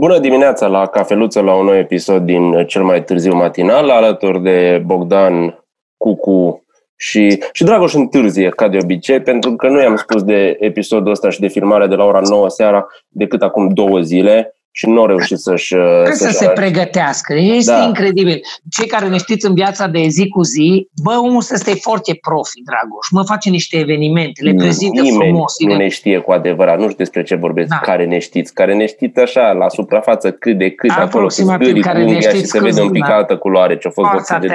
[0.00, 4.82] Bună dimineața la Cafeluță, la un nou episod din cel mai târziu matinal, alături de
[4.84, 5.64] Bogdan,
[5.96, 6.64] Cucu
[6.96, 11.30] și, și Dragoș întârzie, ca de obicei, pentru că nu i-am spus de episodul ăsta
[11.30, 15.06] și de filmare de la ora 9 seara decât acum două zile și nu au
[15.06, 15.74] reușit să-și...
[15.74, 17.34] Trebuie să, să se pregătească.
[17.34, 17.82] Este da.
[17.82, 18.40] incredibil.
[18.70, 22.18] Cei care ne știți în viața de zi cu zi, bă, omul să este foarte
[22.20, 23.06] profi, Dragoș.
[23.10, 25.54] Mă face niște evenimente, le prezintă Nimeni frumos.
[25.58, 26.76] nu ne știe cu adevărat.
[26.76, 27.68] Nu știu despre ce vorbesc.
[27.68, 27.76] Da.
[27.76, 28.54] Care ne știți.
[28.54, 32.44] Care ne știți așa, la suprafață, cât de cât, Aproximativ, acolo, care ne știți și
[32.44, 33.14] se vede un pic da.
[33.14, 34.46] altă culoare ce a fost Forța de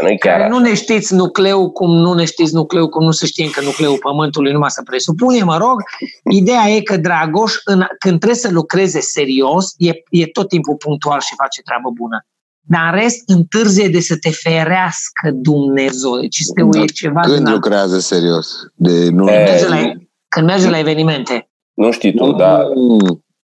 [0.00, 0.24] desubt.
[0.24, 3.44] Nu care nu ne știți nucleul cum nu ne știți nucleul cum nu se știe
[3.44, 5.82] încă nucleul Pământului, numai să presupune, mă rog.
[6.30, 11.20] Ideea e că Dragoș, în, când trebuie să lucreze serios, e, e tot timpul punctual
[11.20, 12.26] și face treabă bună.
[12.60, 16.20] Dar în rest, întârzie de să te ferească Dumnezeu.
[16.20, 17.20] Deci este da, ceva...
[17.20, 18.48] Când din lucrează serios?
[18.74, 19.24] De nu...
[19.24, 19.92] când, merge la,
[20.28, 21.48] când merge la evenimente.
[21.74, 22.62] Nu știi tu, dar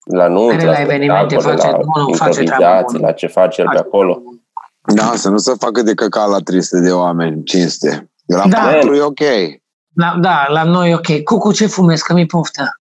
[0.04, 3.06] la nu, la, la evenimente face, la nu, face treabă bună.
[3.06, 4.22] la ce face el pe acolo.
[4.94, 8.10] Da, să nu se facă de căcat la 300 de oameni, 500.
[8.26, 8.58] La da.
[8.58, 9.20] 4 e ok.
[9.94, 11.22] La, da, la noi e ok.
[11.22, 12.04] Cucu, ce fumezi?
[12.04, 12.80] Că mi poftă.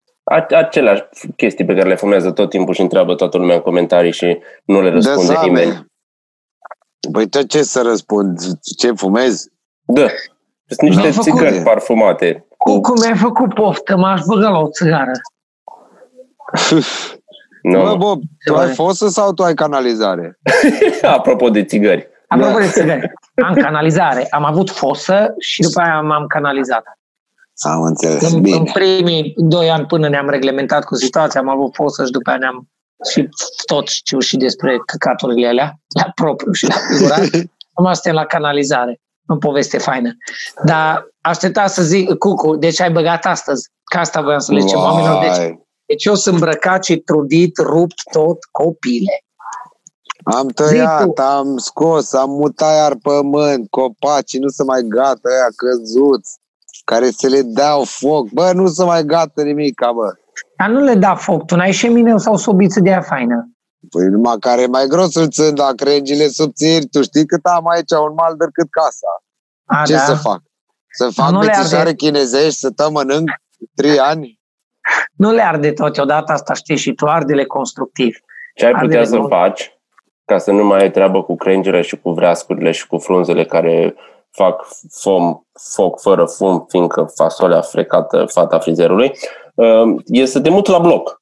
[0.56, 1.02] Aceleași
[1.36, 4.82] chestii pe care le fumează tot timpul și întreabă toată lumea în comentarii și nu
[4.82, 5.86] le răspunde de nimeni.
[7.12, 8.38] Păi tu ce să răspund?
[8.76, 9.48] Ce fumezi?
[9.86, 10.06] Da.
[10.66, 11.64] Sunt niște țigări făcut...
[11.64, 12.46] parfumate.
[12.56, 15.12] Cucu, mi-ai făcut poftă, m-aș băga la o țigară.
[17.72, 17.82] No.
[17.82, 20.38] Bă, Bob, tu ai fosă sau tu ai canalizare?
[21.16, 22.08] Apropo de țigări.
[22.28, 23.12] Apropo de țigări.
[23.44, 24.26] Am canalizare.
[24.30, 26.82] Am avut fosă și după aia m-am canalizat.
[27.58, 28.32] Am înțeles.
[28.32, 28.56] În, Bine.
[28.56, 32.38] în primii doi ani până ne-am reglementat cu situația, am avut fosă și după aia
[32.38, 32.68] ne-am
[33.10, 33.28] și
[33.66, 37.18] tot știu și despre căcaturile alea, la propriu și la figurat.
[37.74, 39.00] Am suntem la canalizare.
[39.26, 40.16] O poveste faină.
[40.64, 43.68] Dar aștepta să zic, Cucu, deci ai băgat astăzi.
[43.84, 45.22] Că asta voiam să le zicem oamenilor.
[45.22, 45.58] Deci
[45.88, 49.24] deci eu sunt îmbrăcat și trudit, rupt tot copile.
[50.22, 56.38] Am tăiat, am scos, am mutat iar pământ, copacii nu se mai gata aia căzuți,
[56.84, 58.30] care se le dau foc.
[58.30, 60.12] Bă, nu se mai gata nimic, bă.
[60.56, 63.50] Dar nu le da foc, tu n-ai șemineu sau sobiță de aia faină.
[63.90, 67.68] Păi numai care e mai gros îl țin, dar crengile subțiri, tu știi cât am
[67.68, 69.22] aici, un mal cât casa.
[69.64, 69.98] A, Ce da?
[69.98, 70.42] să fac?
[70.90, 73.30] Să fac bețișoare chinezești, să tăm mănânc
[73.74, 74.37] trei ani?
[75.14, 78.16] Nu le arde totodată, asta știi și tu, ardele constructiv.
[78.54, 79.78] Ce ai putea să faci
[80.24, 83.94] ca să nu mai ai treabă cu crengile și cu vreascurile și cu frunzele care
[84.30, 85.40] fac fom,
[85.74, 89.12] foc fără fum, fiindcă fasolea frecată fata frizerului,
[89.54, 91.20] uh, e să te muți la bloc.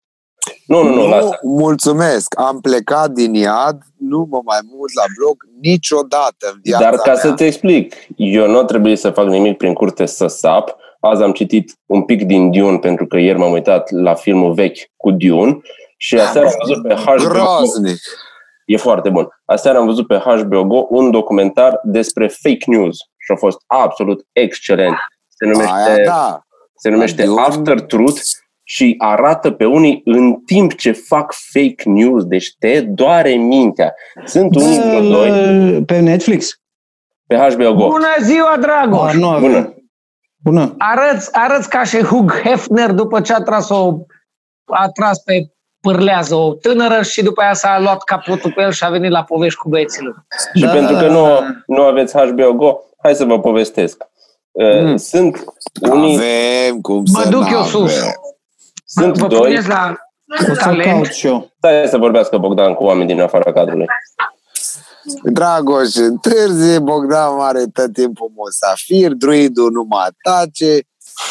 [0.66, 1.38] nu, nu, nu, nu lasă.
[1.42, 2.40] mulțumesc.
[2.40, 7.12] Am plecat din iad, nu mă mai mut la bloc niciodată în viața Dar ca
[7.12, 7.20] mea.
[7.20, 11.32] să te explic, eu nu trebuie să fac nimic prin curte să sap, Azi am
[11.32, 15.58] citit un pic din Dune, pentru că ieri m-am uitat la filmul vechi cu Dune
[15.96, 17.98] și aseară am văzut pe HBO Groaznic.
[18.64, 19.28] E foarte bun.
[19.44, 24.26] Aseară am văzut pe HBO Go un documentar despre fake news și a fost absolut
[24.32, 24.96] excelent.
[25.28, 26.40] Se numește, Aia, da.
[26.76, 28.20] se numește After Truth
[28.62, 32.24] și arată pe unii în timp ce fac fake news.
[32.24, 33.94] Deci te doare mintea.
[34.24, 36.58] Sunt unii Da, doi Pe Netflix?
[37.26, 37.86] pe HBO Go.
[37.88, 39.12] Bună ziua, Dragoș!
[39.12, 39.40] Ah, nu avem.
[39.50, 39.74] Bună.
[40.44, 40.74] Bună.
[40.78, 43.92] Arăți, arăți ca și Hugh Hefner după ce a tras, o,
[44.64, 45.48] a tras pe
[45.80, 49.22] pârlează o tânără și după aia s-a luat capotul pe el și a venit la
[49.24, 50.24] povești cu băieților.
[50.54, 51.46] Și Da, pentru da, că da, nu, da.
[51.66, 54.02] nu aveți HBO Go, hai să vă povestesc.
[54.82, 54.96] Mm.
[54.96, 55.44] Sunt
[55.90, 57.64] unii, Avem, cum Mă să duc eu n-avem.
[57.70, 57.94] sus.
[58.84, 59.96] sunt Vă doi, puneți la
[60.40, 60.82] O să talent.
[60.90, 61.50] caut și eu.
[61.56, 63.86] stai să vorbească Bogdan cu oameni din afara cadrului.
[65.32, 70.78] Dragoș, întârzi, Bogdan are tot timpul musafir, druidul nu mă tace,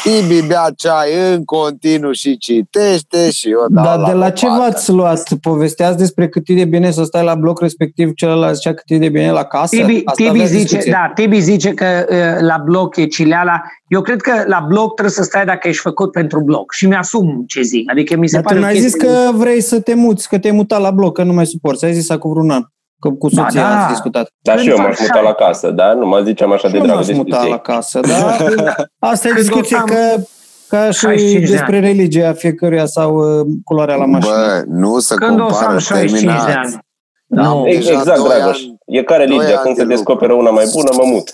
[0.03, 4.45] Tibi bea ceai în continuu și citește și eu dau Dar la de la ce
[4.45, 4.63] lopată.
[4.63, 5.33] v-ați luat?
[5.41, 8.97] Povesteați despre cât e de bine să stai la bloc, respectiv celălalt zicea cât e
[8.97, 9.75] de bine la casă?
[9.75, 10.91] Tibi, Asta Tibi, aveați zice, discuție.
[10.91, 12.17] da, Tibi zice că uh,
[12.47, 13.61] la bloc e cileala.
[13.87, 16.71] Eu cred că la bloc trebuie să stai dacă ești făcut pentru bloc.
[16.73, 17.91] Și mi-asum ce zic.
[17.91, 20.29] Adică mi se Dar pare tu o n-ai zis chestie- că vrei să te muți,
[20.29, 21.85] că te-ai mutat la bloc, că nu mai suporți.
[21.85, 22.63] Ai zis acum vreun an.
[23.03, 23.79] Că cu Ba soția da.
[23.79, 24.27] ați discutat.
[24.41, 25.07] Dar și eu Pentru m-aș așa.
[25.13, 25.93] muta la casă, da?
[25.93, 27.49] Nu mă ziceam așa de nu dragă m-aș muta discuție.
[27.49, 28.37] la casă, dar
[29.11, 30.21] asta e Când discuție o să am că
[30.67, 34.33] ca și 65 de despre religia fiecăruia sau uh, culoarea la mașină.
[34.35, 36.57] Bă, nu se Când o să compară, am 65 de terminați.
[36.57, 36.79] ani.
[37.25, 37.63] Da, Nu.
[37.63, 38.57] deja Exact, doi Dragoș.
[38.61, 39.55] ani- E care doi legea?
[39.55, 39.95] ani Când de se lucru.
[39.95, 41.31] descoperă una mai bună, mă mut.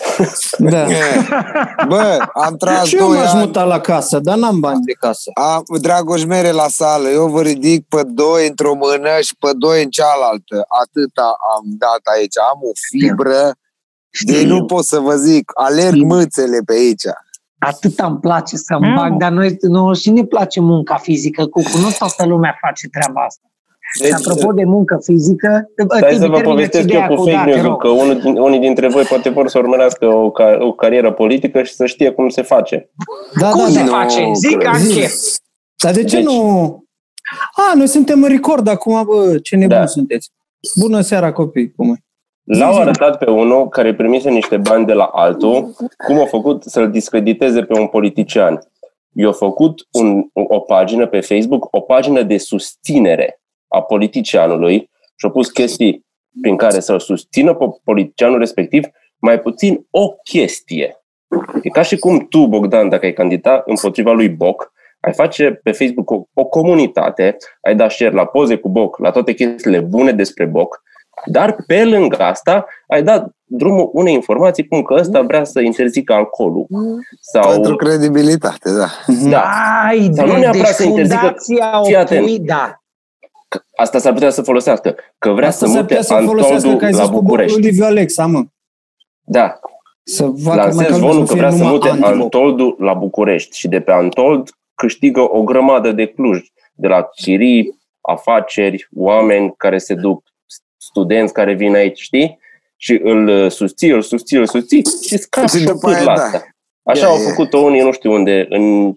[0.57, 0.85] Da.
[1.91, 3.39] Bă, am tras Și eu doi m-aș ani.
[3.39, 5.31] muta la casă, dar n-am bani de casă.
[5.33, 9.83] Am, Dragoș mere la sală, eu vă ridic pe doi într-o mână și pe doi
[9.83, 10.65] în cealaltă.
[10.81, 12.37] Atâta am dat aici.
[12.51, 13.51] Am o fibră
[14.21, 15.51] de nu pot să vă zic.
[15.53, 16.05] Alerg Știu.
[16.05, 17.03] mâțele pe aici.
[17.59, 18.95] Atât îmi place să-mi Mm.
[18.95, 23.21] bag, dar noi, noi și ne place munca fizică, cu nu toată lumea face treaba
[23.21, 23.41] asta.
[24.01, 27.31] Deci, Apropo de muncă fizică, Stai Tibi, să vă termină povestesc ideea eu cu da,
[27.31, 27.81] fake te news rog.
[27.81, 31.63] că unul, din- unii dintre voi poate vor să urmărească o, ca, o carieră politică
[31.63, 32.89] și să știe cum se face.
[33.39, 33.85] Da, Cum da, se da.
[33.91, 34.31] face?
[34.33, 34.67] Zic, cred.
[34.73, 34.99] am Zi.
[34.99, 35.13] chef.
[35.83, 36.83] Dar de ce Deci- nu...
[37.55, 39.85] A, noi suntem în record acum, bă, ce nebun Da.
[39.85, 40.31] sunteți.
[40.75, 41.71] Bună seara, copii.
[41.71, 42.03] Cum e?
[42.43, 42.81] L-au Zi, zi.
[42.81, 45.75] arătat pe unul care primise niște bani de la altul,
[46.07, 48.59] cum a făcut să-l discrediteze pe un politician.
[49.13, 55.29] I-a făcut un, o pagină pe Facebook, o pagină de susținere a politicianului și a
[55.29, 56.05] pus chestii
[56.41, 58.85] prin care să-l susțină pe politicianul respectiv,
[59.17, 61.03] mai puțin o chestie.
[61.63, 65.71] E ca și cum tu, Bogdan, dacă ai candida împotriva lui Boc, ai face pe
[65.71, 70.11] Facebook o, o comunitate, ai da share la poze cu Boc, la toate chestiile bune
[70.11, 70.81] despre Boc,
[71.25, 76.13] dar pe lângă asta ai dat drumul unei informații cum că ăsta vrea să interzică
[76.13, 76.65] alcoolul.
[77.21, 78.87] Sau, Pentru credibilitate, da.
[79.29, 79.43] da,
[79.87, 82.21] Ai, Sau nu de, neapărat deci să interzică- fundația Fii atent.
[82.21, 82.73] opui, da.
[83.79, 84.95] Asta s-ar putea să folosească.
[85.17, 87.11] Că vrea Asta să s-ar mute putea să folosească, Antoldu că ai la zis cu
[87.11, 87.59] bocul București.
[87.59, 88.43] lui Liviu Alexa, mă.
[89.23, 89.59] Da,
[90.03, 92.11] Să facă lansez măcar zvonul să că fie vrea să numai mute antiboc.
[92.11, 96.39] Antoldu la București și de pe Antold câștigă o grămadă de Cluj,
[96.73, 100.23] de la chirii, afaceri, oameni care se duc,
[100.77, 102.39] studenți care vin aici, știi?
[102.77, 106.05] Și îl uh, susții, îl susții, îl susții și scapi Și și după la aia,
[106.05, 106.11] da.
[106.11, 106.43] asta.
[106.83, 107.29] Așa Ia, au ia.
[107.29, 108.93] făcut-o unii, nu știu unde, în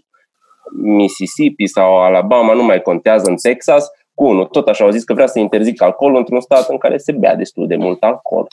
[0.83, 4.45] Mississippi sau Alabama, nu mai contează, în Texas, cu unul.
[4.45, 7.35] Tot așa au zis că vrea să interzică alcoolul într-un stat în care se bea
[7.37, 8.47] destul de mult alcool.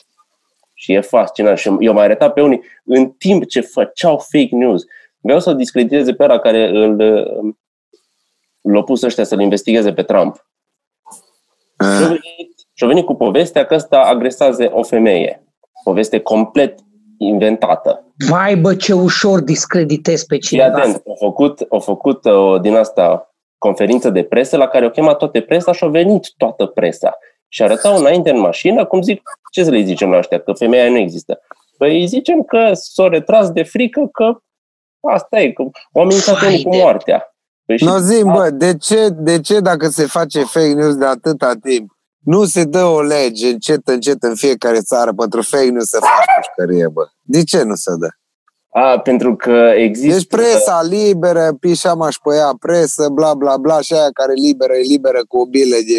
[0.74, 1.58] Și e fascinant.
[1.58, 4.84] Și eu mai arătat pe unii, în timp ce făceau fake news,
[5.20, 7.54] vreau să-l discrediteze pe ăla care îl, uh,
[8.60, 10.46] l-a pus ăștia să-l investigheze pe Trump.
[11.80, 15.44] Și-a Ah, venit, și-a venit cu povestea că ăsta agresează o femeie.
[15.84, 16.78] Poveste complet
[17.18, 18.04] inventată.
[18.28, 20.76] Vai, bă, ce ușor discreditez pe Fii cineva.
[20.78, 23.29] atent, au făcut, au făcut uh, din asta
[23.64, 27.18] conferință de presă la care au chemat toate presa și au venit toată presa.
[27.48, 29.22] Și arătau înainte în mașină, cum zic,
[29.52, 31.40] ce să le zicem la ăștia, că femeia nu există.
[31.78, 34.36] Păi îi zicem că s-au retras de frică, că
[35.12, 35.62] asta e, că
[35.92, 37.34] au amenințat Vai unii cu de- moartea.
[37.64, 41.04] Păi și No, zi, bă, de ce, de ce dacă se face fake news de
[41.04, 41.92] atâta timp,
[42.24, 46.24] nu se dă o lege încet, încet în fiecare țară pentru fake news să faci
[46.36, 47.06] pușcărie, bă?
[47.22, 48.08] De ce nu se dă?
[48.72, 50.14] A, pentru că există...
[50.14, 54.46] Deci presa liberă, pișama și pe ea, presă, bla, bla, bla, și aia care e
[54.48, 55.98] liberă, e liberă cu o bilă de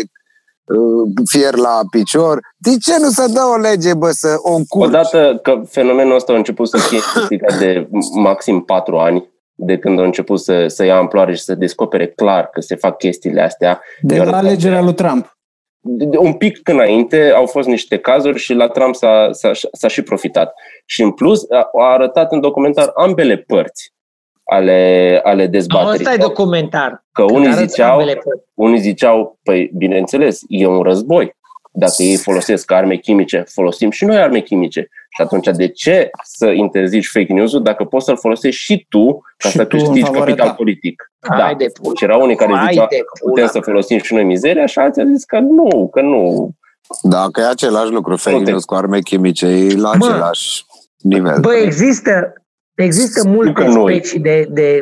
[0.75, 2.39] uh, fier la picior.
[2.57, 4.87] De ce nu se dă o lege, bă, să o încurci?
[4.87, 9.99] Odată că fenomenul ăsta a început să fie investigat de maxim patru ani, de când
[9.99, 13.81] a început să, să ia amploare și să descopere clar că se fac chestiile astea.
[14.01, 15.37] De Eu la arătat- alegerea lui Trump.
[15.83, 19.87] de- de- un pic înainte au fost niște cazuri și la Trump s-a, s-a, s-a
[19.87, 20.53] și profitat.
[20.85, 23.93] Și în plus a, a arătat în documentar ambele părți
[24.43, 25.91] ale, ale dezbaterii.
[25.99, 27.05] Ăsta e documentar.
[27.11, 28.45] că unii Arăți ziceau, ambele părți.
[28.53, 31.35] unii ziceau, păi bineînțeles, e un război.
[31.73, 34.81] Dacă ei folosesc arme chimice, folosim și noi arme chimice.
[35.09, 39.49] Și atunci de ce să interzici fake news-ul dacă poți să-l folosești și tu ca
[39.49, 40.53] Și să tu în câștigi favoarea capital ta.
[40.53, 41.11] politic?
[41.19, 41.57] Hai da.
[41.57, 41.93] de pula.
[41.97, 43.63] Și erau unii care Hai ziceau de că putem pula să mea.
[43.63, 46.49] folosim și noi mizeria și alții au zis că nu, că nu.
[47.01, 48.49] Dacă e același lucru, fake Uite.
[48.49, 50.05] news cu arme chimice, e la Mă.
[50.05, 50.65] același
[51.03, 51.39] nivel.
[51.39, 52.33] Bă, există,
[52.75, 53.93] există multe că noi.
[53.93, 54.79] specii de, de,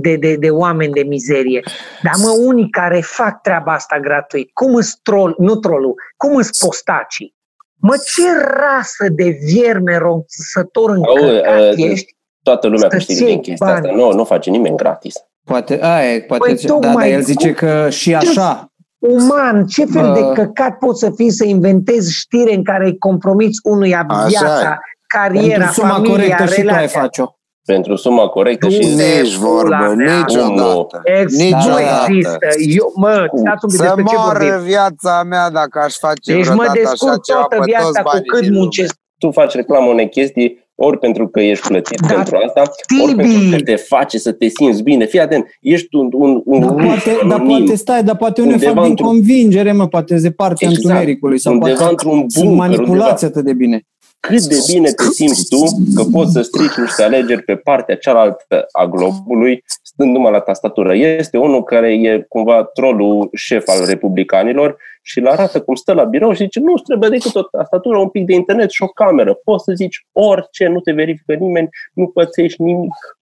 [0.00, 1.62] de, de, de oameni de mizerie.
[2.02, 6.64] Dar mă, unii care fac treaba asta gratuit, cum îți troll, nu trolul, cum îți
[6.64, 7.36] postacii?
[7.80, 12.16] Mă, ce rasă de vierme ronțător încărcat uh, ești?
[12.42, 13.86] Toată lumea Să-ți câștigă din iei chestia bani.
[13.86, 13.96] asta.
[13.98, 15.14] Nu, nu face nimeni gratis.
[15.44, 18.72] Poate, aia, e, poate, Păi, da, dar tocmai el zice cum- că și așa.
[18.98, 20.12] Uman, ce fel Bă.
[20.12, 24.70] de căcat poți să fii să inventezi știre în care îi compromiți unuia Așa viața,
[24.72, 24.97] e.
[25.14, 27.00] cariera, Pentru suma familia, corectă și tu ai relația?
[27.00, 27.26] face-o.
[27.64, 30.16] Pentru suma corectă Nu și ne- Nici vorbă, pula mea.
[30.18, 31.00] niciodată.
[31.04, 32.06] Ex- nu Niciodată.
[32.08, 32.38] există.
[32.78, 33.38] Eu, mă, Cum?
[33.38, 34.64] stați un pic Să despre ce moară vorbim.
[34.66, 37.98] viața mea dacă aș face Deci mă vreodată așa descurc ceva toată pe viața toți
[38.02, 38.60] cu banii cât din lume.
[38.60, 38.94] muncesc.
[39.18, 42.60] tu faci reclamă unei chestii ori pentru că ești plătit Dar, pentru asta,
[43.02, 43.22] ori Tibi!
[43.22, 45.04] pentru că te face să te simți bine.
[45.06, 48.40] Fii atent, ești un, un, un Dar ruș poate, dar anonim, poate stai, dar poate
[48.40, 50.84] unii Undeva fac din într-un- convingere, mă, poate de partea Exact.
[50.86, 53.26] întunericului sau undeva poate într-un sunt bunker, manipulați undeva.
[53.26, 53.82] atât de bine.
[54.20, 58.66] Cât de bine te simți tu că poți să strici niște alegeri pe partea cealaltă
[58.72, 60.94] a globului, stând numai la tastatură.
[60.94, 66.04] Este unul care e cumva trolul șef al republicanilor și îl arată cum stă la
[66.04, 69.34] birou și zice nu trebuie decât o tastatură, un pic de internet și o cameră.
[69.34, 73.17] Poți să zici orice, nu te verifică nimeni, nu pățești nimic.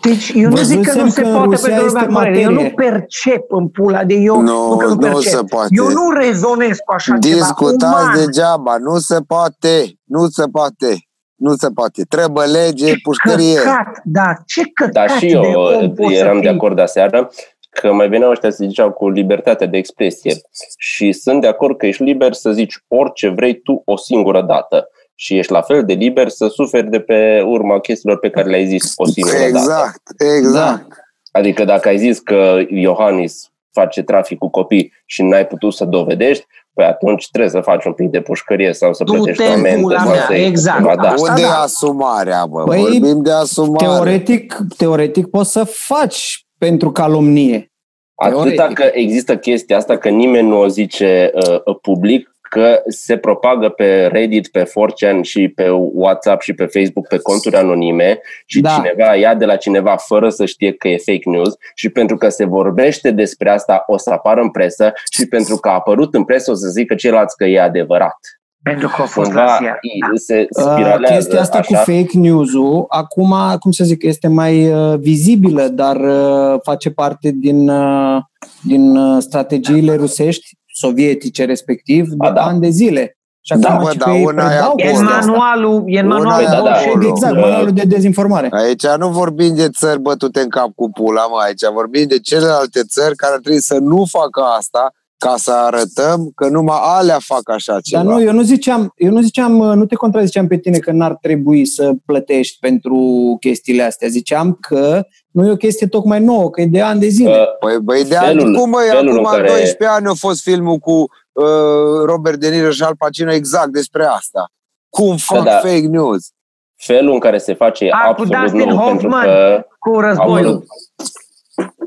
[0.00, 2.14] Deci eu nu zic că Văzusem nu se că în poate Rusia pentru lumea este
[2.14, 2.40] corectă.
[2.40, 2.90] Eu nu materie.
[2.90, 4.40] percep în pula de eu.
[4.40, 5.32] Nu, că nu percep.
[5.32, 5.68] se poate.
[5.70, 8.00] Eu nu rezonez cu așa Discutați ceva.
[8.00, 8.14] Uman.
[8.24, 11.04] degeaba, nu se poate, nu se poate.
[11.34, 12.02] Nu se poate.
[12.08, 13.54] Trebuie lege, pușcărie.
[13.56, 16.56] Căcat, da, ce căcat Dar și de eu om poți să eram de fii?
[16.56, 17.30] acord aseară
[17.70, 20.34] că mai veneau ăștia să ziceau cu libertatea de expresie
[20.78, 24.88] și sunt de acord că ești liber să zici orice vrei tu o singură dată
[25.20, 28.66] și ești la fel de liber să suferi de pe urma chestiilor pe care le-ai
[28.66, 29.48] zis o singură dată.
[29.48, 30.02] Exact,
[30.38, 30.86] exact.
[31.32, 36.46] Adică dacă ai zis că Iohannis face trafic cu copii și n-ai putut să dovedești,
[36.74, 39.52] păi atunci trebuie să faci un pic de pușcărie sau să Du-te plătești o în
[39.52, 40.78] amendă pula sau mea, să exact.
[40.78, 41.08] ceva, da.
[41.08, 41.48] Asta Unde da.
[41.48, 42.62] e asumarea, bă?
[42.62, 43.86] Păi, Vorbim de asumare.
[43.86, 47.72] Teoretic, teoretic poți să faci pentru calomnie.
[48.14, 48.74] Atâta Teoretic.
[48.74, 54.08] că există chestia asta că nimeni nu o zice uh, public, că se propagă pe
[54.12, 58.70] Reddit, pe 4chan și pe WhatsApp și pe Facebook pe conturi anonime și Da.
[58.70, 62.28] cineva ia de la cineva fără să știe că e fake news și pentru că
[62.28, 66.24] se vorbește despre asta o să apară în presă și pentru că a apărut în
[66.24, 68.18] presă o să zică ceilalți că e adevărat.
[68.62, 69.78] Pentru că a fost la Cumva ziar.
[70.00, 70.06] Da.
[70.14, 71.78] se Uh, spiralează chestia asta așa.
[71.78, 77.30] cu fake news-ul, acum, cum să zic, este mai uh, vizibilă, dar uh, face parte
[77.34, 78.18] din, uh,
[78.62, 82.42] din uh, strategiile rusești, sovietice respectiv, de A, da.
[82.42, 83.14] ani de zile.
[83.42, 84.98] Și Da, acum bă, și dar că ei una e predau E în acolo.
[84.98, 85.30] chestia asta.
[85.30, 86.88] manualul, e în Una manualul e da, da, bolșevic.
[86.92, 87.08] acolo.
[87.08, 87.40] Exact, Da.
[87.40, 88.48] manualul de dezinformare.
[88.52, 91.36] Aici nu vorbim de țări bătute în cap cu pula, mă.
[91.44, 96.30] Aici vorbim de celelalte țări care ar trebui să nu facă asta ca să arătăm
[96.34, 98.02] că numai alea fac așa ceva.
[98.02, 100.92] Dar nu, eu nu ziceam, eu nu ziceam, uh, nu te contraziceam pe tine că
[100.92, 102.96] n-ar trebui să plătești pentru
[103.40, 104.08] chestiile astea.
[104.08, 107.30] Ziceam că nu e o chestie tocmai nouă, că e de ani de zile.
[107.40, 110.14] Uh, Păi, băi, de Felul- ani, cum băi, felul acum în care- 12 ani a
[110.14, 110.92] fost filmul cu
[111.32, 114.48] uh, Robert De Niro și Al Pacino exact despre asta.
[114.88, 115.50] Cum fac da.
[115.56, 116.30] fake news?
[116.76, 119.24] felul în care se face e A, cu absolut Dustin nou pentru Hoffman.
[119.24, 120.42] că Cu au războiul.
[120.50, 120.64] vrut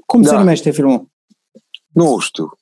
[0.06, 0.38] Cum se da.
[0.38, 1.06] numește filmul?
[1.94, 2.58] Nu știu.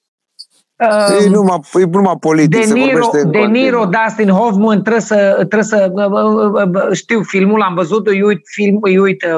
[0.81, 3.61] Uh, e, numai, e numai politic, De se Niro, vorbește în De continuu.
[3.63, 8.07] Niro, Dustin Hoffman, trebuie să, trebuie să bă, bă, bă, bă, știu filmul, l-am văzut,
[8.07, 9.31] îi uit film, îi uit uh,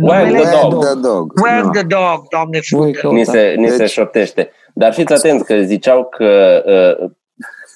[0.00, 0.38] Wag numele.
[0.38, 0.84] the Wag dog.
[0.84, 1.32] the dog.
[1.42, 1.70] Wag Da.
[1.70, 3.14] the dog, doamne Voi fută.
[3.14, 3.30] ni căuta.
[3.38, 4.50] se, ni se Deci- șoptește.
[4.74, 6.62] Dar fiți atenți că ziceau că
[7.00, 7.10] uh,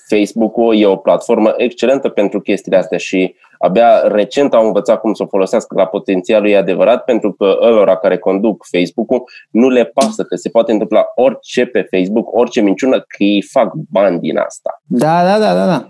[0.08, 5.22] Facebook-ul e o platformă excelentă pentru chestiile astea și abia recent au învățat cum să
[5.22, 10.22] o folosească la potențialul ei adevărat pentru că ălora care conduc Facebook-ul nu le pasă
[10.22, 14.80] că se poate întâmpla orice pe Facebook, orice minciună, că ei fac bani din asta.
[14.82, 15.66] Da, da, da, da.
[15.66, 15.88] da.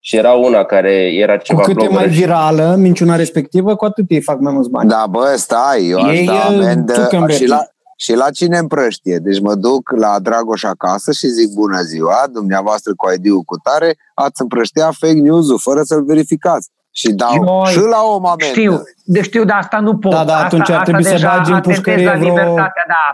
[0.00, 3.76] Și era una care era Cu ceva cât e bloggeră mai și- virală minciuna respectivă,
[3.76, 4.88] cu atât ei fac mai mulți bani.
[4.88, 7.30] Da, bă, stai, eu aș Ei, da uh, amendă Zuckerberg.
[7.32, 7.62] și la,
[7.96, 9.16] și la cine împrăștie.
[9.16, 13.96] Deci mă duc la Dragoș acasă și zic bună ziua, dumneavoastră cu ID-ul cu tare,
[14.14, 16.68] ați împrăștia fake news-ul fără să-l verificați.
[16.96, 18.44] Și dau Joi, și la om amendă.
[18.44, 20.12] Știu, de știu, dar asta nu pot.
[20.12, 22.28] Da, da, asta, atunci ar asta trebui să deja bagi în atentez pușcărie la vreo-
[22.28, 23.04] libertatea, da,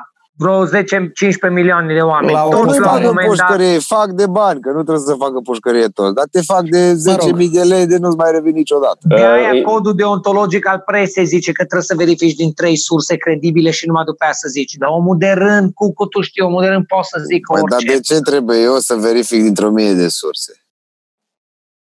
[0.42, 2.32] vreo 10-15 milioane de oameni.
[2.32, 3.04] La o Toți Toți la un postare.
[3.04, 3.46] facă moment dat.
[3.46, 6.82] pușcărie, fac de bani, că nu trebuie să facă pușcărie toți, dar te fac de
[6.94, 8.98] 10.000 de lei de nu-ți mai revin niciodată.
[9.02, 12.76] De Uh, aia e- codul deontologic al presei zice că trebuie să verifici din trei
[12.76, 14.74] surse credibile și numai după aia să zici.
[14.74, 17.62] Dar omul de rând, cu cu tu știi, omul de rând poate să zică Păi,
[17.70, 17.92] dar orice.
[17.94, 20.52] de ce trebuie eu să verific dintr-o mie de surse?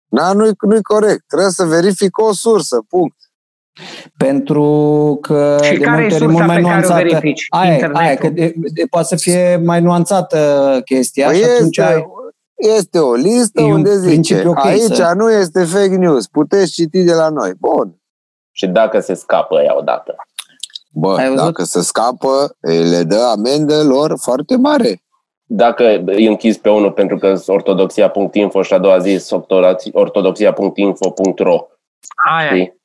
[0.09, 1.23] Da, nu-i, nu-i corect.
[1.27, 3.15] Trebuie să verific o sursă, punct.
[4.17, 4.63] Pentru
[5.21, 7.03] că Și de care e multe ori e sursa mult mai pe care o nuanțată.
[7.03, 7.45] verifici?
[7.49, 8.03] Aia, e, Internetul.
[8.05, 12.05] aia, că de, de, poate să fie mai nuanțată chestia Păi și atunci este, ai,
[12.77, 16.27] este o listă E un unde zice, principiu ok aici să- nu este fake news,
[16.27, 17.51] puteți citi de la noi.
[17.59, 18.01] Bun.
[18.51, 20.15] Și dacă se scapă ea odată.
[20.91, 21.43] Bă, Ai văzut?
[21.43, 25.01] dacă se scapă, îi le dă amendă lor foarte mare.
[25.51, 29.33] Dacă îi închizi pe unul pentru că ortodoxia.info și a doua zi
[29.91, 31.67] ortodoxia.info.ro
[32.29, 32.55] Aia e.
[32.55, 32.77] știi?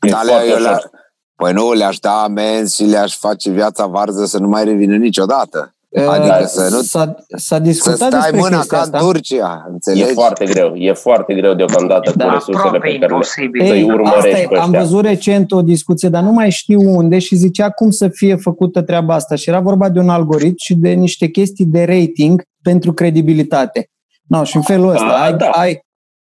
[0.00, 0.90] E Dar le, foarte eu le, așa.
[1.34, 5.75] păi nu, le-aș da amenzi și le-aș face viața varză să nu mai revină niciodată.
[6.08, 9.06] Adică uh, să nu- s-a, s-a Să discutat stai despre mâna chestia ca în asta.
[9.06, 10.12] Turcia, E înțelegi?
[10.12, 10.74] foarte greu.
[10.74, 13.04] E foarte greu deocamdată Da, cu resursele Aproape pe care le...
[13.14, 13.66] imposibil.
[13.66, 14.80] Să-i Ei, urmărești asta e, pe am ăștia.
[14.80, 18.82] văzut recent o discuție, dar nu mai știu unde și zicea cum să fie făcută
[18.82, 22.92] treaba asta și era vorba de un algoritm și de niște chestii de rating pentru
[22.92, 23.88] credibilitate.
[24.28, 25.46] No, și în felul ăsta A, ai, da.
[25.50, 25.80] ai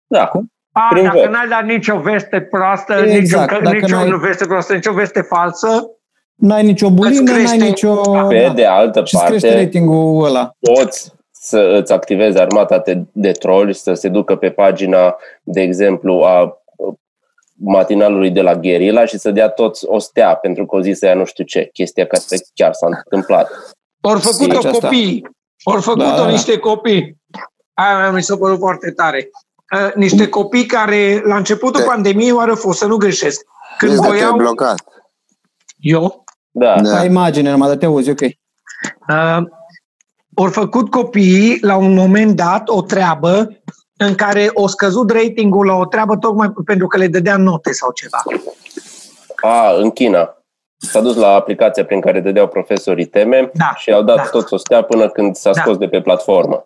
[0.07, 0.31] Da.
[0.73, 1.29] A, Prin dacă vot.
[1.31, 5.87] n-ai dat nicio veste proastă, Exact, nicio, dacă nicio n-ai- veste proastă, nicio veste falsă,
[6.41, 8.01] n-ai nicio bulină, Îți n-ai crește- nicio...
[8.29, 8.53] Pe da.
[8.53, 10.53] de altă Și îți crește parte, ratingul ăla.
[10.61, 16.13] poți să îți activezi armata de, de troli, să se ducă pe pagina, de exemplu,
[16.23, 16.55] a
[17.63, 21.07] matinalului de la Gherila și să dea toți o stea pentru că o zi să
[21.07, 22.23] ia nu știu ce, chestia care
[22.55, 23.51] chiar s-a întâmplat.
[24.01, 24.79] ori făcut-o Aceasta.
[24.87, 25.29] copii,
[25.65, 26.31] ori făcut-o Da, da, da.
[26.31, 27.17] niște copii.
[27.75, 29.29] Aia mi s-a părut foarte tare.
[29.77, 33.41] Uh, niște copii care, la începutul Te- pandemiei, oară fost, să nu greșesc,
[33.79, 34.37] când Vezi de te-ai voiau...
[34.37, 34.85] blocat.
[35.79, 36.25] Eu?
[36.51, 36.99] Da, Da.
[36.99, 38.21] Ai imagine numai, dar te auzi, ok.
[38.21, 39.47] Uh,
[40.35, 43.49] ori făcut copiii, la un moment dat, o treabă
[43.97, 47.91] în care o scăzut ratingul la o treabă tocmai pentru că le dădea note sau
[47.93, 48.23] ceva.
[49.43, 50.35] A, în China.
[50.77, 54.23] S-a dus la aplicația prin care dădeau profesorii teme Da, și au dat da.
[54.23, 55.61] toți o stea până când s-a Da.
[55.61, 56.63] scos de pe platformă.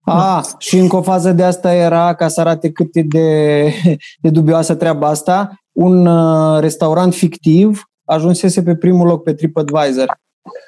[0.00, 3.62] A, și încă o fază de asta era, ca să arate cât e de,
[4.22, 10.20] de dubioasă treaba asta, un uh, restaurant fictiv ajunsese pe primul loc pe TripAdvisor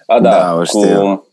[0.06, 1.24] A, da, Da, o cu, știu.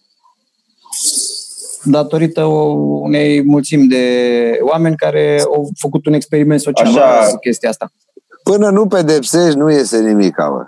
[1.84, 7.28] datorită o- unei mulțimi de oameni care au făcut un experiment social Așa.
[7.32, 7.92] cu chestia asta.
[8.44, 10.66] Până nu pedepsești, nu iese nimic, bă.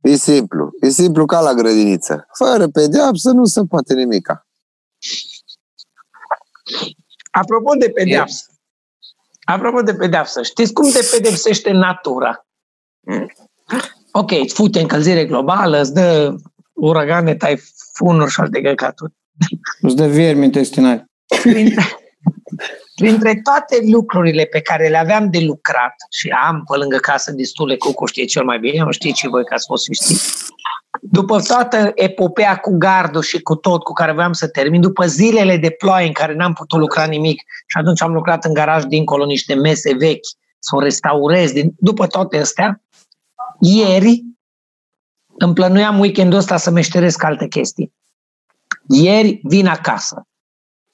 [0.00, 0.70] E simplu.
[0.80, 2.26] E simplu ca la grădiniță.
[2.38, 4.46] Fără pedeapsă nu se poate nimica.
[7.30, 8.44] Apropo de pedeapsă.
[9.44, 12.46] Apropo de pedeapsă, știți cum te pedepsește natura?
[14.12, 16.34] Ok, îți fute încălzire globală, îți dă
[16.74, 19.12] uragane, taifunuri și alte căcaturi.
[19.80, 21.04] Îți dă viermi intestinali.
[21.42, 21.84] Printre,
[22.94, 27.76] printre toate lucrurile pe care le aveam de lucrat și am pe lângă casă destule
[27.76, 30.48] cu știe cel mai bine, nu știți și voi că ați fost și știți.
[31.00, 35.56] După toată epopea cu gardul și cu tot cu care vreau să termin, după zilele
[35.56, 39.24] de ploaie în care n-am putut lucra nimic și atunci am lucrat în garaj dincolo
[39.24, 40.26] niște mese vechi
[40.58, 42.82] să o restaurez, din, după toate astea,
[43.60, 44.24] ieri
[45.38, 47.92] îmi plănuiam weekendul ăsta să meșteresc alte chestii.
[48.88, 50.24] Ieri vin acasă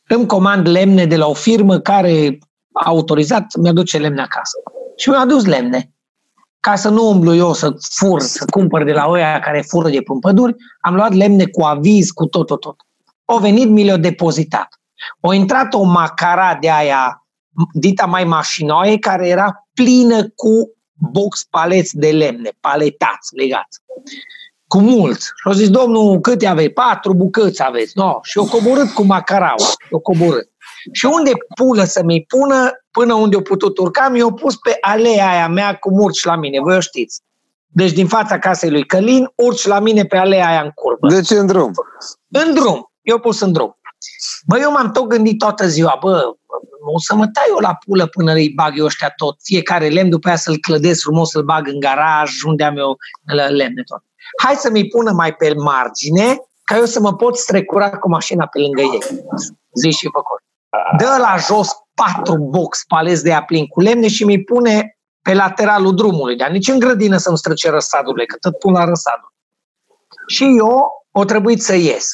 [0.07, 2.39] îmi comand lemne de la o firmă care
[2.73, 4.57] a autorizat să-mi aduce lemne acasă.
[4.97, 5.91] Și mi-a adus lemne.
[6.61, 10.03] Ca să nu umblu eu să fur, să cumpăr de la oia care fură de
[10.03, 12.77] prin păduri, am luat lemne cu aviz, cu tot, tot, tot.
[13.25, 14.69] O venit, mi le-a depozitat.
[15.21, 17.27] O intrat o macara de aia,
[17.73, 23.81] dita mai mașinoaie, care era plină cu box paleți de lemne, paletați, legați
[24.69, 25.25] cu mulți.
[25.27, 26.69] Și au zis, domnul, câte aveți?
[26.69, 27.93] Patru bucăți aveți.
[27.95, 28.19] No.
[28.23, 29.67] Și o coborât cu macaraua.
[29.91, 30.51] O coborât.
[30.93, 35.29] Și unde pulă să mi pună, până unde o putut urca, mi-o pus pe alea
[35.29, 36.61] aia mea cu urci la mine.
[36.61, 37.21] Voi o știți.
[37.67, 41.09] Deci din fața casei lui Călin, urci la mine pe alea aia în curbă.
[41.09, 41.71] De ce în drum?
[42.29, 42.91] În drum.
[43.03, 43.76] Eu pus în drum.
[44.47, 46.35] Bă, eu m-am tot gândit toată ziua, bă,
[46.95, 50.11] o să mă tai eu la pulă până îi bag eu ăștia tot, fiecare lemn,
[50.11, 52.97] după aia să-l clădesc frumos, să-l bag în garaj, unde am eu
[53.49, 54.03] lemne tot.
[54.43, 58.47] Hai să mi pună mai pe margine, ca eu să mă pot strecura cu mașina
[58.47, 59.03] pe lângă ei.
[59.75, 60.41] Zici și făcut.
[60.99, 65.95] Dă la jos patru box paleți de aplin cu lemne și mi pune pe lateralul
[65.95, 69.35] drumului, dar nici în grădină să-mi străce răsadurile, că tot pun la răsaduri.
[70.27, 72.09] Și eu o trebuit să ies.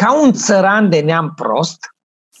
[0.00, 1.78] Ca un țăran de neam prost,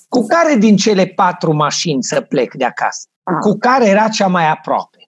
[0.08, 3.08] cu care din cele patru mașini să plec de acasă?
[3.40, 4.98] Cu care era cea mai aproape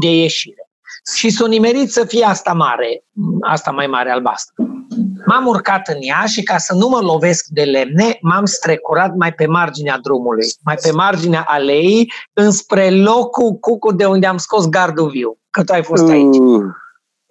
[0.00, 0.68] de ieșire?
[1.16, 3.04] Și s-o nimerit să fie asta mare,
[3.40, 4.54] asta mai mare albastră.
[5.26, 9.32] M-am urcat în ea și ca să nu mă lovesc de lemne, m-am strecurat mai
[9.32, 15.08] pe marginea drumului, mai pe marginea aleii, înspre locul cucu de unde am scos gardul
[15.10, 16.36] viu, că tu ai fost aici.
[16.38, 16.62] Uh,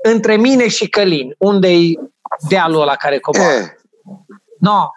[0.03, 1.99] Între mine și Călin, unde-i
[2.49, 3.76] dealul ăla care coboară.
[4.09, 4.87] Eh, No.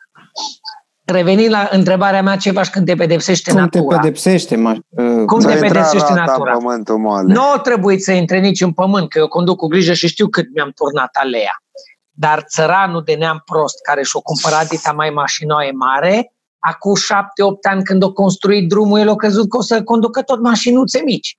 [1.05, 3.99] Revenind la întrebarea mea, ce faci când te pedepsește Cum te natura?
[3.99, 4.57] pedepsește?
[4.57, 6.53] Ma, uh, Cum ți-a te intrat pedepsește rata în natura?
[6.53, 7.33] pământul moale.
[7.33, 10.47] Nu trebuie să intre nici în pământ, că eu conduc cu grijă și știu cât
[10.55, 11.63] mi-am turnat alea.
[12.11, 17.83] Dar țăranul de neam prost, care și-o cumpărat dita mai mașinoaie mare, acum șapte-opt ani
[17.85, 21.39] când o construit drumul, el a crezut că o să conducă tot mașinuțe mici.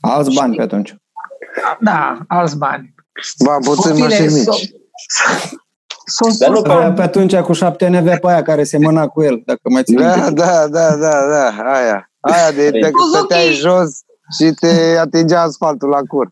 [0.00, 0.94] alți bani pe atunci.
[1.80, 2.94] Da, alți bani.
[3.44, 4.70] Ba, puțin Copile, mașini s-o- mici.
[5.08, 5.56] s-o
[6.38, 6.78] Dar nu surpat.
[6.78, 9.82] Aia pe atunci, cu șapte ani, avea pe aia care semăna cu el, dacă mai
[9.82, 10.30] ții Da, minte.
[10.30, 12.10] da, da, da, da, aia.
[12.20, 13.16] Aia de te Suzuki!
[13.16, 13.90] stăteai jos
[14.38, 16.28] și te atingea asfaltul la cur.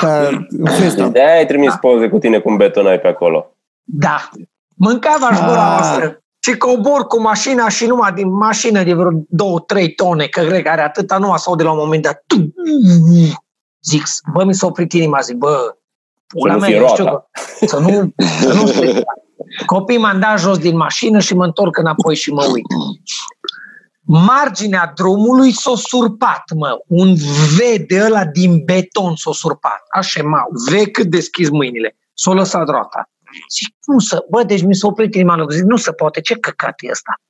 [0.00, 0.28] Ca
[0.64, 1.08] Flintstone.
[1.10, 3.50] De aia ai trimis poze cu tine cum betonai pe acolo.
[3.84, 4.28] Da.
[4.74, 5.78] Mâncava și gura Ah.
[5.78, 6.20] noastră.
[6.38, 10.68] Și cobor cu mașina și numai din mașină de vreo 2-3 tone, că cred că
[10.68, 12.22] are atâta, nu sau de la un moment dat.
[12.26, 12.54] Tu-
[13.84, 15.74] Zic, bă, mi s-a oprit inima, zic, bă,
[16.26, 17.30] pula nu mea, fie eu știu roata.
[17.60, 19.04] că, să nu, să nu stric.
[19.66, 22.66] Copiii m-am dat jos din mașină și mă întorc înapoi și mă uit.
[24.08, 26.78] Marginea drumului s-a surpat, mă.
[26.86, 29.80] Un V de ăla din beton s-a surpat.
[29.94, 31.96] Așa, mă, V cât deschis mâinile.
[32.14, 33.10] S-a lăsat roata.
[33.50, 36.74] Zic, nu să, bă, deci mi s-a oprit inima, zic, nu se poate, ce căcat
[36.78, 37.20] e ăsta?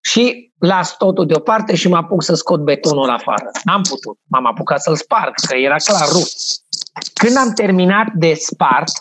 [0.00, 3.50] Și las totul deoparte și mă apuc să scot betonul afară.
[3.64, 6.32] N-am putut, m-am apucat să-l sparg, că era clar rupt.
[7.14, 8.92] Când am terminat de spart,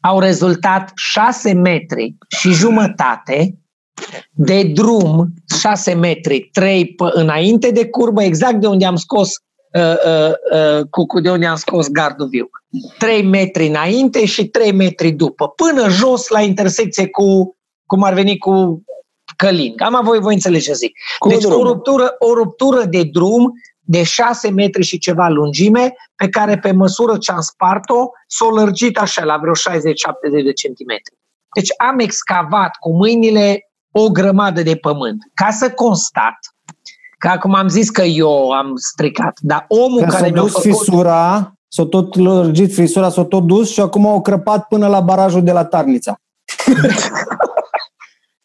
[0.00, 3.58] au rezultat 6 metri și jumătate
[4.30, 9.30] de drum, 6 metri, 3 p- înainte de curbă, exact de unde am scos
[9.72, 12.50] uh, uh, uh, cu, cu de unde am scos gardul viu.
[12.98, 18.38] 3 metri înainte și 3 metri după, până jos la intersecție cu, cum ar veni
[18.38, 18.82] cu
[19.36, 19.76] Călin.
[19.76, 20.92] Cam voi, voi înțelege ce zic.
[21.18, 21.66] Cu deci o drumul.
[21.66, 23.52] ruptură, o ruptură de drum
[23.90, 28.98] de 6 metri și ceva lungime, pe care pe măsură ce am spart-o, s-o lărgit
[28.98, 31.14] așa la vreo 60-70 de centimetri.
[31.54, 35.18] Deci am excavat cu mâinile o grămadă de pământ.
[35.34, 36.38] Ca să constat
[37.18, 40.52] că acum am zis că eu am stricat, dar omul Că care s-a mi-a dus
[40.52, 40.70] făcut...
[40.70, 45.42] fisura, s-a tot lărgit fisura, s-a tot dus și acum au crăpat până la barajul
[45.42, 46.20] de la Tarnița.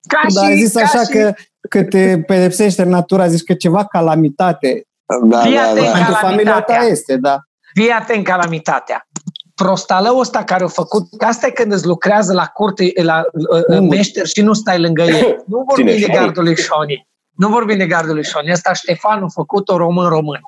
[0.07, 1.33] Ca Dar ai zis ca așa și- că,
[1.69, 4.85] că te pedepsește natura, zici că ceva calamitate
[5.23, 5.91] Da, Fii da, atent, da.
[5.91, 6.81] pentru familia ta Calamitatea.
[6.83, 7.37] este, da.
[7.73, 9.07] Fii atent calamitatea.
[9.55, 13.59] Prostalăul ăsta care a făcut, că asta e când îți lucrează la curte, la uh,
[13.69, 13.95] uh, Unde?
[13.95, 15.35] meșter și nu stai lângă el.
[15.47, 16.13] Nu vorbim Cine, de Șoni?
[16.17, 17.07] gardul lui Șoni.
[17.31, 18.51] Nu vorbim de gardul lui Șoni.
[18.51, 20.39] Ăsta Ștefan a făcut-o român-român.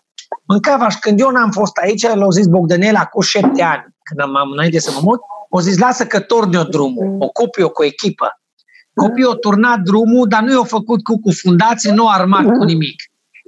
[0.44, 4.36] Mâncava și când eu n-am fost aici, l-au zis Bogdanel acum șapte ani, când am,
[4.36, 5.20] am înainte să mă mut,
[5.52, 8.42] au zis, lasă că torn eu drumul, ocup eu cu echipă.
[8.94, 12.64] Copiii au turnat drumul, dar nu i-au făcut cu, cu fundație, nu a armat cu
[12.64, 12.96] nimic.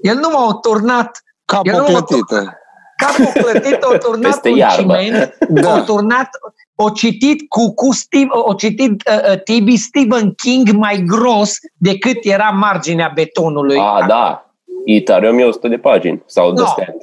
[0.01, 1.23] El nu m-a turnat
[1.63, 2.53] Eu Capă nu- clătită.
[2.97, 4.81] capul plătit, o turnat Peste un iarbă.
[4.81, 5.73] ciment, Da.
[5.73, 6.29] o turnat,
[6.75, 12.17] o citit cu, cu Steve, o citit uh, uh, Tibi Stephen King mai gros decât
[12.21, 13.77] era marginea betonului.
[13.79, 14.53] A, da.
[14.85, 16.23] Itarium e 100 de pagini.
[16.25, 16.67] Sau The No.
[16.69, 16.97] Stand.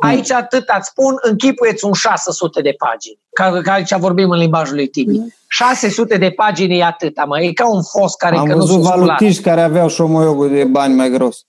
[0.00, 3.18] Aici atât îți spun, închipuieți un 600 de pagini.
[3.32, 5.18] Ca, ca aici vorbim în limbajul lui Tibi.
[5.48, 7.40] 600 de pagini e atât, mă.
[7.40, 9.06] E ca un fost care Am că nu văzut sunt sculat.
[9.06, 11.44] valutiști care aveau șomoiogul de bani mai gros,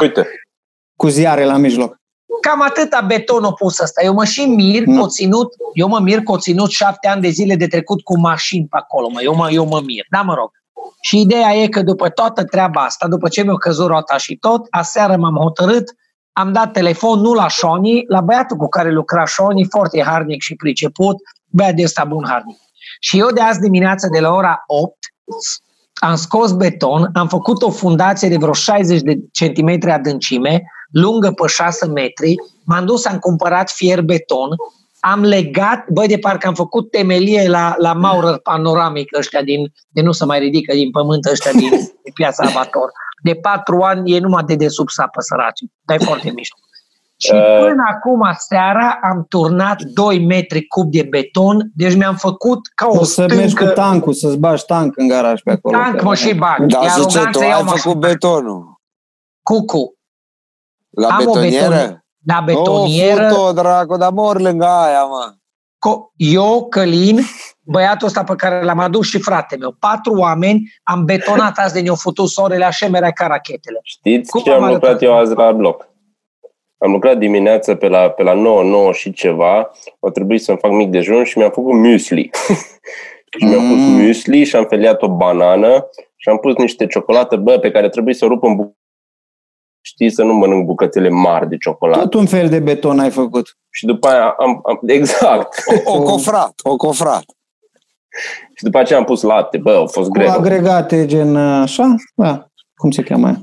[0.00, 0.26] Uite,
[0.96, 2.00] cu ziare la mijloc.
[2.40, 4.02] Cam atâta beton a pus ăsta.
[4.02, 4.96] Eu mă și mir Nu.
[4.96, 8.02] că o ținut, eu mă mir că o ținut șapte ani de zile de trecut
[8.02, 9.08] cu mașini pe acolo.
[9.08, 9.22] Mă.
[9.22, 10.04] Eu, mă, eu mă mir.
[10.10, 10.50] Da, mă rog.
[11.00, 14.66] Și ideea e că după toată treaba asta, după ce mi-a căzut rota și tot,
[14.70, 15.94] aseară m-am hotărât,
[16.32, 20.54] am dat telefon nu la Șoni, la băiatul cu care lucra Șoni, foarte harnic și
[20.54, 22.58] priceput, băiat de ăsta bun harnic.
[23.00, 24.96] Și eu de azi dimineață, de la ora 8,
[26.04, 31.46] am scos beton, am făcut o fundație de vreo 60 de centimetri adâncime, lungă pe
[31.46, 32.34] 6 metri,
[32.64, 34.48] m-am dus, am cumpărat fier beton,
[35.00, 40.02] am legat, băi, de parcă am făcut temelie la, la Maurer panoramic ăștia din, de
[40.02, 41.70] nu se mai ridică din pământ ăștia din,
[42.04, 42.90] din piața Avator.
[43.22, 45.60] De patru ani e numai de desubt sapă săraci.
[45.86, 46.56] Dar e foarte mișto.
[47.24, 47.58] Și Uh.
[47.60, 52.98] până acum, seara, am turnat 2 metri cub de beton, deci mi-am făcut ca o,
[52.98, 55.78] O să mergi cu stâncă, tancul, să-ți bagi tank în garaj pe acolo.
[55.78, 56.66] tank, mă și bag.
[56.66, 58.80] Dar E zice, tu aroganță, ai iau mă făcut betonul.
[59.42, 59.94] Cucu.
[60.90, 61.68] La Am o betonieră?
[61.68, 62.04] betonieră.
[62.26, 63.24] La betonieră.
[63.24, 65.32] O, fut-o, dracu, dar mor lângă aia, mă.
[65.88, 67.20] Co- eu, Călin,
[67.60, 71.80] băiatul ăsta pe care l-am adus și frate meu, patru oameni, am betonat azi de
[71.80, 73.78] ne-au futut sorele așemerea ca rachetele.
[73.82, 75.02] știți Cum ce am am lucrat arătat?
[75.08, 75.90] eu azi la bloc?
[76.84, 79.70] Am lucrat dimineața pe la, pe la 9, 9 și ceva.
[79.98, 82.30] O trebuie să-mi fac mic dejun și mi-am făcut muesli.
[83.38, 83.92] și mi-am pus Mm.
[83.92, 88.14] muesli și am feliat o banană și am pus niște ciocolată, bă, pe care trebuie
[88.14, 88.76] să o rup în bu-
[89.84, 92.00] Știi, să nu mănânc bucățele mari de ciocolată.
[92.00, 93.56] Tot un fel de beton ai făcut.
[93.70, 95.62] Și după aia am, am exact.
[95.84, 97.24] O, o cofrat, o cofrat.
[98.56, 99.58] Și după aceea am pus lapte.
[99.58, 100.30] Bă, a fost Cu greu.
[100.30, 103.40] agregate gen așa, da, cum se cheamă aia?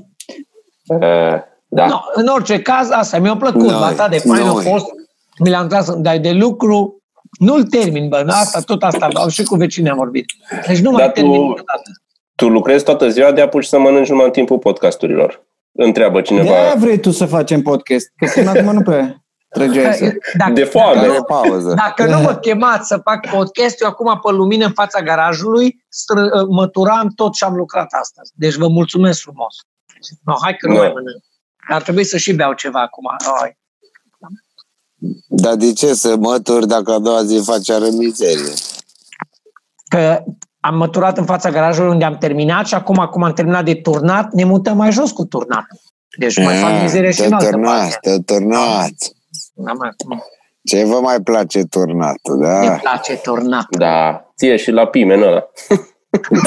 [1.34, 1.40] Uh,
[1.72, 1.86] da.
[1.86, 3.60] No, în orice caz, asta mi-a plăcut.
[3.60, 4.64] Noi, Noi, de fain a noi.
[4.64, 4.84] fost.
[5.38, 7.02] Mi l-am tras, dar de lucru
[7.38, 8.24] nu-l termin, bă.
[8.28, 10.24] Asta, tot asta, au și cu vecinii am vorbit.
[10.66, 11.90] Deci nu mai Dar termin tu- niciodată.
[12.34, 15.44] Tu lucrezi toată ziua de apuci să mănânci numai în timpul podcasturilor.
[15.72, 16.50] Întreabă De cineva.
[16.50, 20.12] aia vrei tu să facem podcast, că până acum nu prea trăgeai să...
[20.38, 20.94] Dacă, De foame.
[20.94, 21.74] Dacă, Are nu- pauză.
[21.74, 26.46] dacă nu mă chemați să fac podcast, eu acum pe lumină în fața garajului stră,
[26.48, 28.32] măturam tot ce am lucrat astăzi.
[28.34, 29.54] Deci vă mulțumesc frumos.
[30.24, 30.80] No, hai că nu Da.
[30.80, 31.22] mai mănânc.
[31.70, 33.04] Ar trebui să și beau ceva acum.
[33.42, 33.58] Ai.
[35.28, 38.52] Dar de ce să mături dacă a doua zi faci ară mizerie?
[39.88, 40.22] Că
[40.60, 44.32] am măturat în fața garajului unde am terminat și acum, acum am terminat de turnat,
[44.32, 45.66] ne mutăm mai jos cu turnat.
[46.18, 48.10] Deci mai fac mizerie și în te altă turnați, parte.
[48.10, 49.12] te turnați.
[49.54, 50.16] Da, mă,
[50.62, 52.72] Ce vă mai place turnatul, Ne da?
[52.74, 53.66] place turnat.
[53.78, 55.50] Da, ție și la pimen ăla.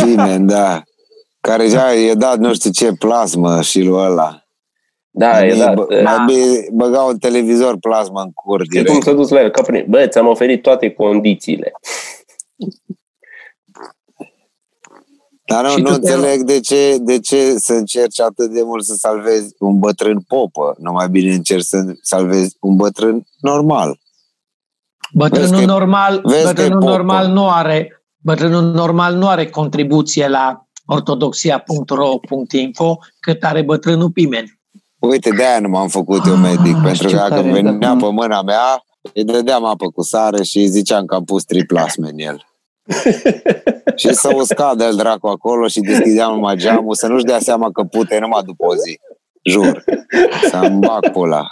[0.05, 0.81] Bine, da.
[1.41, 4.42] Care deja e dat nu știu ce plasmă și lui ăla.
[5.15, 5.73] Da, e Mai dat.
[5.73, 9.04] bă- Mai bine băga un televizor plasmă în cur E cum direct.
[9.04, 9.86] s-a dus la el, ca prin...
[9.89, 11.71] Bă, ți-am oferit toate condițiile.
[15.45, 18.62] Dar nu, Și nu tu te- înțeleg de ce, de ce să încerci atât de
[18.63, 20.76] mult să salvezi un bătrân popă.
[20.78, 23.99] Nu mai bine încerci să salvezi un bătrân normal.
[25.13, 26.91] Bătrânul Vezi că- normal, vezi că e bătrânul popă.
[26.91, 34.60] normal nu are bătrânul normal nu are contribuție la ortodoxia.ro.info cât are bătrânul Pimen.
[35.07, 37.95] Uite, de-aia nu m-am făcut eu medic, Ah, pentru ce că dacă tare, venea da.
[37.99, 42.09] pe mâna mea, îi dădeam apă cu sare și îi ziceam că am pus triplasme
[42.09, 42.45] în el.
[44.01, 47.83] și să usca de dracu acolo și deschideam numai geamul, să nu-și dea seama că
[47.83, 48.99] pute numai după o zi.
[49.41, 49.83] Jur.
[50.49, 51.45] Să-mi bag pula.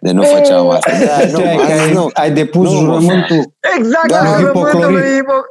[0.00, 0.90] De nu făceam asta.
[0.90, 2.08] Da, nu, ai, ai, nu.
[2.12, 2.78] ai depus Nu, mă.
[2.80, 3.42] jurământul.
[3.78, 4.70] Exact, Da, da, hipoclorit.
[4.70, 5.44] jurământul lui Hipo-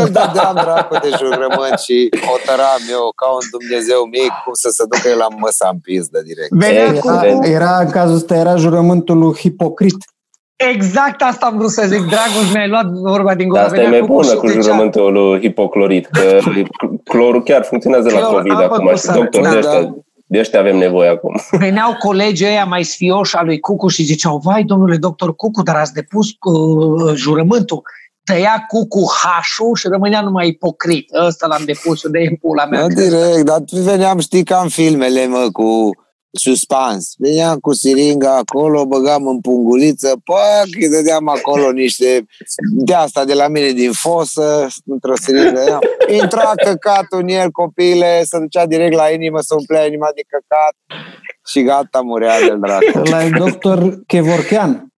[0.00, 4.82] Îl dădeam dracu de jurământ și hotăram eu ca un Dumnezeu mic cum să se
[4.90, 6.50] ducă el la măsa în pizdă direct.
[6.50, 6.94] Venea cu...
[6.94, 7.44] Excelent.
[7.44, 9.96] Era, era, în cazul ăsta era jurământul lui Hipocrit.
[10.72, 11.98] Exact asta am vrut să zic.
[12.14, 13.60] Dragoș, mi-ai luat vorba din gură.
[13.60, 16.38] Dar asta e Venea mai cu bună și cu zicea, jurământul lui hipoclorit, că
[17.04, 19.80] clorul chiar funcționează la Clor, COVID am acum făcut și să- doctori da, de ăștia,
[19.80, 19.94] da.
[20.26, 21.40] De ăștia avem nevoie acum.
[21.58, 25.76] Veneau colegii ăia mai sfioși al lui Cucu și ziceau, vai, domnule doctor Cucu, dar
[25.76, 27.82] ați depus uh, jurământul.
[28.24, 31.10] Tăia Cucu hașul și rămânea numai ipocrit.
[31.26, 32.80] Ăsta l-am depus eu de în pula mea.
[32.80, 35.90] Da, direct, dar veneam, știi, ca în filmele, mă, cu
[36.34, 37.14] suspans.
[37.18, 42.26] Veneam cu siringa acolo, băgam în punguliță, pac, îi dădeam acolo niște
[42.70, 45.62] de asta de la mine din fosă, într-o siringă.
[45.68, 45.78] ia.
[46.22, 51.00] Intra căcatul în el, copiile, se ducea direct la inimă, se umplea inima de căcat
[51.46, 53.08] și gata, murea de dracu.
[53.10, 54.88] La doctor Kevorkian.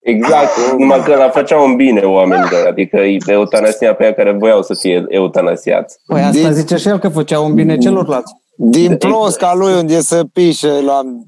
[0.00, 4.74] Exact, numai că la făceau un bine oamenilor, adică eutanasia pe aia care voiau să
[4.74, 5.96] fie eutanasiați.
[6.06, 8.32] Păi asta Din- zice și el că făcea un bine celorlalți.
[8.62, 11.24] Din plosca lui unde se pișe, luam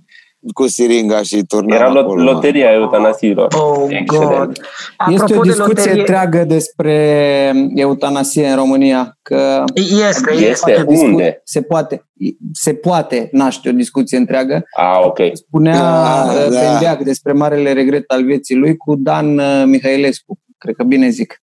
[0.55, 2.23] cu siringa și turnam Era lot- acolo.
[2.23, 2.31] mă.
[2.31, 3.55] loteria eutanasiilor.
[3.55, 4.37] Oh, Excelent.
[4.39, 4.51] God.
[5.09, 6.95] Este Apropo o de discuție loterie, întreagă despre
[7.75, 10.45] eutanasie în România, că Este, Este.
[10.45, 10.71] este.
[10.73, 11.41] poate discu- unde?
[11.45, 12.09] se poate,
[12.53, 14.63] se poate naște o discuție întreagă.
[14.77, 15.19] Ah, ok.
[15.33, 16.61] Spunea Da, da, da.
[16.61, 21.43] Bendeac despre marele regret al vieții lui cu Dan uh, Mihailescu, cred că bine zic,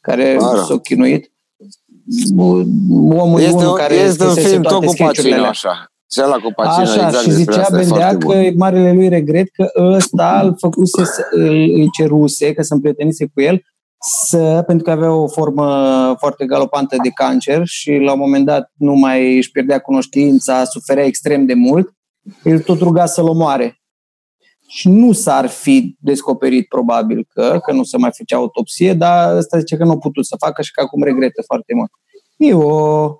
[0.00, 0.64] care Mă rog.
[0.64, 1.32] s-a chinuit.
[2.34, 2.66] Bu-
[3.18, 5.48] Omul Este, unul un- care este un scrisese film tot toate cu sketch-urile Pacino, alea.
[5.50, 5.86] așa.
[6.12, 8.36] Și ăla cu Pacino, Așa, exact și despre zicea asta, e Bendea foarte că bun.
[8.36, 13.26] e marele lui regret că ăsta îl făcuse, să- îl, îl ceruse, că se împrietenise
[13.34, 13.62] cu el,
[14.26, 15.66] să, pentru că avea o formă
[16.18, 21.04] foarte galopantă de cancer și la un moment dat nu mai își pierdea cunoștința, suferea
[21.04, 21.88] extrem de mult,
[22.42, 23.77] îl tot ruga să-l omoare.
[24.68, 29.58] Și nu s-ar fi descoperit probabil că, că nu se mai făcea autopsie, dar ăsta
[29.58, 31.90] zice că nu a putut să facă și că acum regretă foarte mult.
[32.36, 33.14] E o,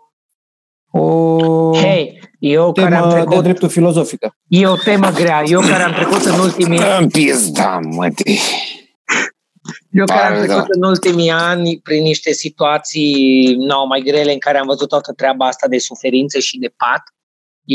[0.91, 4.37] o Hei, eu care am temă de trecut, dreptul filozofică.
[4.49, 5.43] e o temă grea.
[5.47, 8.33] Eu care am trecut în ultimii În pizda, mă, te.
[9.91, 10.69] Eu care am Pare, trecut da.
[10.71, 15.47] în ultimii ani prin niște situații nou, mai grele în care am văzut toată treaba
[15.47, 17.03] asta de suferință și de pat,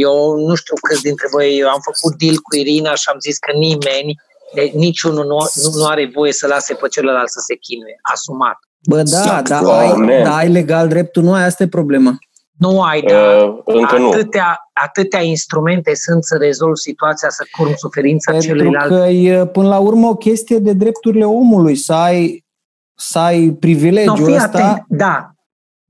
[0.05, 3.37] eu nu știu câți dintre voi, eu am făcut deal cu Irina și am zis
[3.37, 4.11] că nimeni,
[4.55, 7.97] de, niciunul nu, nu, nu are voie să lase pe celălalt să se chinuie.
[8.13, 8.57] Asumat.
[8.89, 9.49] Bă, da, Exact.
[9.49, 10.23] da, Oh, ai, man.
[10.23, 12.17] da, ai legal dreptul, nu ai, asta e problema.
[12.57, 14.09] Nu ai, dar Uh, încă nu.
[14.09, 18.87] atâtea, atâtea instrumente sunt să rezolvi situația, să curm suferința Pentru celuilalt.
[18.87, 22.45] că e până la urmă o chestie de drepturile omului, să ai,
[22.95, 25.32] să ai Nu, privilegiul fii ăsta, atent, da.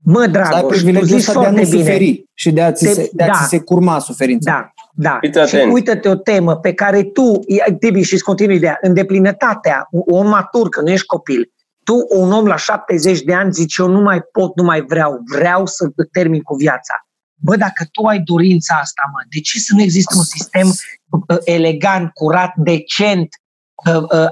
[0.04, 1.82] Mă, să ai Dragoș, tu privilegiul zici ăsta de a foarte nu bine.
[1.82, 3.32] suferi și de a ți Te- se, de a da.
[3.32, 4.50] ți se curma suferința.
[4.52, 4.72] Da,
[5.10, 5.18] da.
[5.20, 5.74] Fiți Și atenți.
[5.74, 10.68] uită-te o temă pe care tu, ia- Tibi, și continui ideea, îndeplinătatea, un om matur,
[10.68, 11.52] că nu ești copil,
[11.84, 15.18] tu, un om la 70 de ani, zici, eu nu mai pot, nu mai vreau,
[15.34, 16.94] vreau să termin cu viața.
[17.34, 21.36] Bă, dacă tu ai dorința asta, mă, de ce să nu există un sistem uh,
[21.44, 23.43] elegant, curat, decent, uh, uh,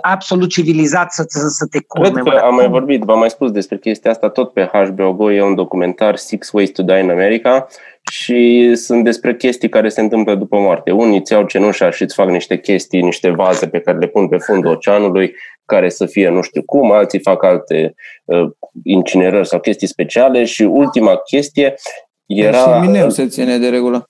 [0.01, 2.11] absolut civilizat să, să, să te curme?
[2.11, 2.31] Cred mă?
[2.31, 5.43] că am mai vorbit, v-am mai spus despre chestia asta tot pe HBO Go, e
[5.43, 7.67] un documentar Six Ways to Die in America
[8.11, 10.91] și sunt despre chestii care se întâmplă după moarte.
[10.91, 14.29] Unii îți iau cenușa și îți fac niște chestii, niște vaze pe care le pun
[14.29, 15.35] pe fundul oceanului,
[15.65, 18.51] care să fie nu știu cum, alții fac alte uh,
[18.85, 21.75] incinerări sau chestii speciale și ultima chestie
[22.27, 22.59] era...
[22.59, 24.09] Și mineu se ține de regulă.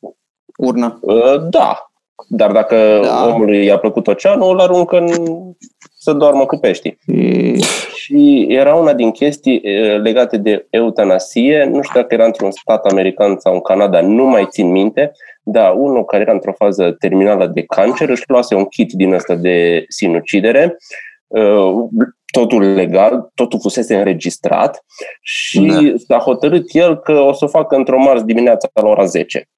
[0.57, 0.98] Urna.
[1.00, 1.91] Uh, da,
[2.28, 3.26] dar dacă Da.
[3.35, 5.08] omului i-a plăcut oceanul, îl aruncă în...
[5.98, 6.98] să doarmă cu peștii.
[7.06, 7.61] Și
[7.94, 12.85] Și era una din chestii eh, legate de eutanasie, nu știu dacă era într-un stat
[12.85, 17.46] american sau în Canada, nu mai țin minte, dar unul care era într-o fază terminală
[17.46, 20.76] de cancer își luase un kit din ăsta de sinucidere,
[21.28, 21.72] eh,
[22.32, 24.85] totul legal, totul fusese înregistrat
[25.20, 25.78] și Da.
[26.06, 29.48] s-a hotărât el că o să o facă într-o marți dimineața la ora 10.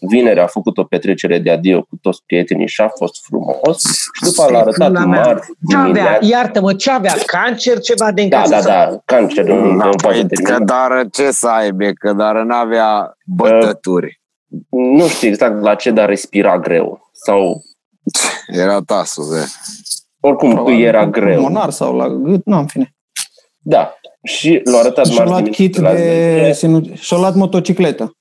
[0.00, 3.82] Vineri a făcut o petrecere de adio cu toți prietenii și a fost frumos
[4.12, 5.20] și după l-a arătat Pula mea.
[5.24, 5.84] marți Ce avea?
[5.92, 6.26] dimineața.
[6.26, 7.14] Iartă-mă, ce avea?
[7.26, 7.78] Cancer?
[7.78, 8.66] Ceva de Da, da, încălzit?
[8.68, 10.58] da, cancer în, în Da, fază păi, terminală.
[10.58, 14.20] că dar ce să aibă, că dar n-avea bătături.
[14.68, 17.10] Nu știu exact la ce, dar respira greu.
[17.12, 17.62] Sau
[18.46, 19.44] Era tasul, de.
[20.20, 21.34] oricum probabil era cu greu.
[21.34, 22.94] Pulmonar sau la gât, nu, în fine.
[23.58, 23.94] Da.
[24.22, 26.52] Și l-a arătat Și-a marți luat kit dimineața la de 10.
[26.52, 26.82] sinu...
[26.94, 28.12] și-a luat motocicletă.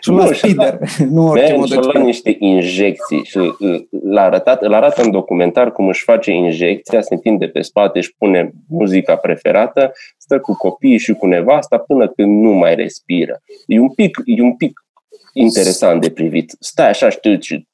[0.00, 0.78] Și la speeder,
[1.10, 1.98] nu orice Man, și-a luat motocicletă.
[1.98, 7.14] niște injecții și îl- l-a arătat, îl arată în documentar cum își face injecția, se
[7.14, 12.42] întinde pe spate, își pune muzica preferată, stă cu copiii și cu nevasta până când
[12.42, 13.42] nu mai respiră.
[13.66, 14.84] E un pic, e un pic
[15.32, 16.56] interesant de privit.
[16.60, 17.68] Stai așa, știu, și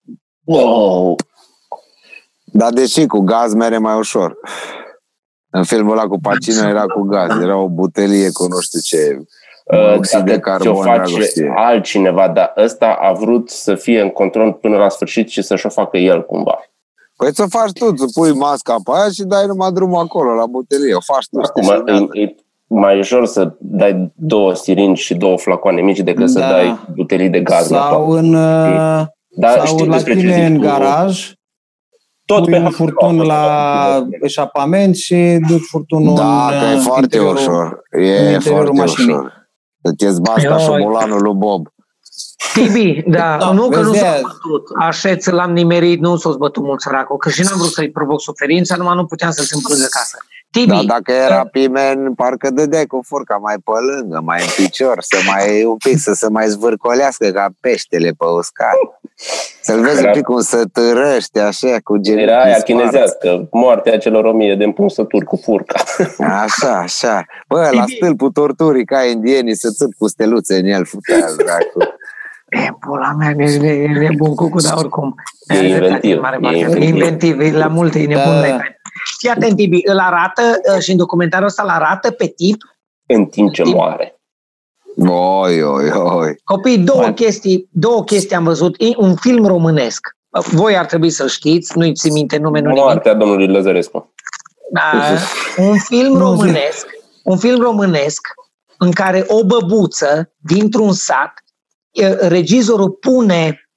[0.44, 1.16] wow!
[2.44, 4.36] Dar deși cu gaz mere mai ușor.
[5.56, 9.18] În filmul ăla cu Pacino era cu gaz, era o butelie cu nu știu ce
[9.96, 11.52] oxid de Dacă ți-o carbon, face dragostie.
[11.56, 15.68] altcineva, dar ăsta a vrut să fie în control până la sfârșit și să-și o
[15.68, 16.58] facă el cumva.
[17.16, 20.46] Păi să faci tu, să pui masca pe aia și dai numai drumul acolo, la
[20.46, 20.94] butelie.
[20.94, 22.34] O faci tu, știi, Acum, și e, e
[22.66, 26.48] mai ușor să dai două siringi și două flacoane mici decât să Da.
[26.48, 28.26] dai butelii de gaz la Sau toate.
[28.26, 30.60] în, uh, Dar sau știi la despre ce tine zici în tu.
[30.60, 31.32] garaj,
[32.26, 36.80] Tot pui pe un furtun la eșapament și duci furtunul Da, în că e uh,
[36.80, 37.82] foarte interiorul- ușor.
[37.90, 39.14] în E interiorul foarte mașinii.
[39.14, 39.48] ușor.
[39.98, 40.60] Să-ți basta Ioi.
[40.60, 41.66] șobolanul lui Bob.
[42.52, 44.20] Tibi, da, Da, nu că nu vezi s-a de-aia.
[44.22, 44.62] bătut.
[44.78, 48.20] Așa ți l-am nimerit, nu s-a bătut mult săracul, că și n-am vrut să-i provoc
[48.20, 50.18] suferința, numai nu puteam să-l țin pe lângă casă.
[50.50, 54.96] Tibi, Dar dacă era pimen, parcă dădeai cu furca mai pe lângă, mai în picior,
[55.00, 58.74] să mai un pic, să se mai zvârcolească ca peștele pe uscat.
[59.60, 62.20] Să-l vezi Era- un pic cum să târăște așa, cu genul.
[62.20, 65.80] Era aia chinezească, moartea celor o mie de împunsături cu furca.
[66.42, 67.24] Așa, așa.
[67.48, 71.78] Bă, la stâlpul torturii, ca indienii, să țâp cu steluțe în el, futea, dracu.
[72.48, 75.14] e, pula mea, e, e, e nebun cucu, dar oricum.
[75.46, 76.56] E Are inventiv, dreptate în mare e parte.
[76.58, 76.82] inventiv.
[76.82, 78.40] E inventiv, e la multe, e nebun.
[78.40, 78.46] Da.
[78.48, 78.58] Da.
[79.18, 80.42] Fii atent, Tibi, îl arată
[80.74, 82.56] uh, și în documentarul ăsta îl arată pe tip
[83.06, 84.15] în timp ce moare.
[84.98, 86.34] Oi, oi, oi.
[86.44, 87.14] Copii, două Hai.
[87.14, 88.74] chestii, două chestii am văzut.
[88.78, 90.06] E un film românesc.
[90.52, 92.82] Voi ar trebui să știți, nu-i țin minte nume, nu nimic.
[92.82, 94.12] Moartea domnului Lăzărescu.
[94.72, 94.90] Da,
[95.68, 96.40] un film Nu zic.
[96.40, 96.86] românesc,
[97.24, 98.20] un film românesc
[98.78, 101.32] în care o băbuță dintr-un sat,
[101.90, 103.68] e, regizorul pune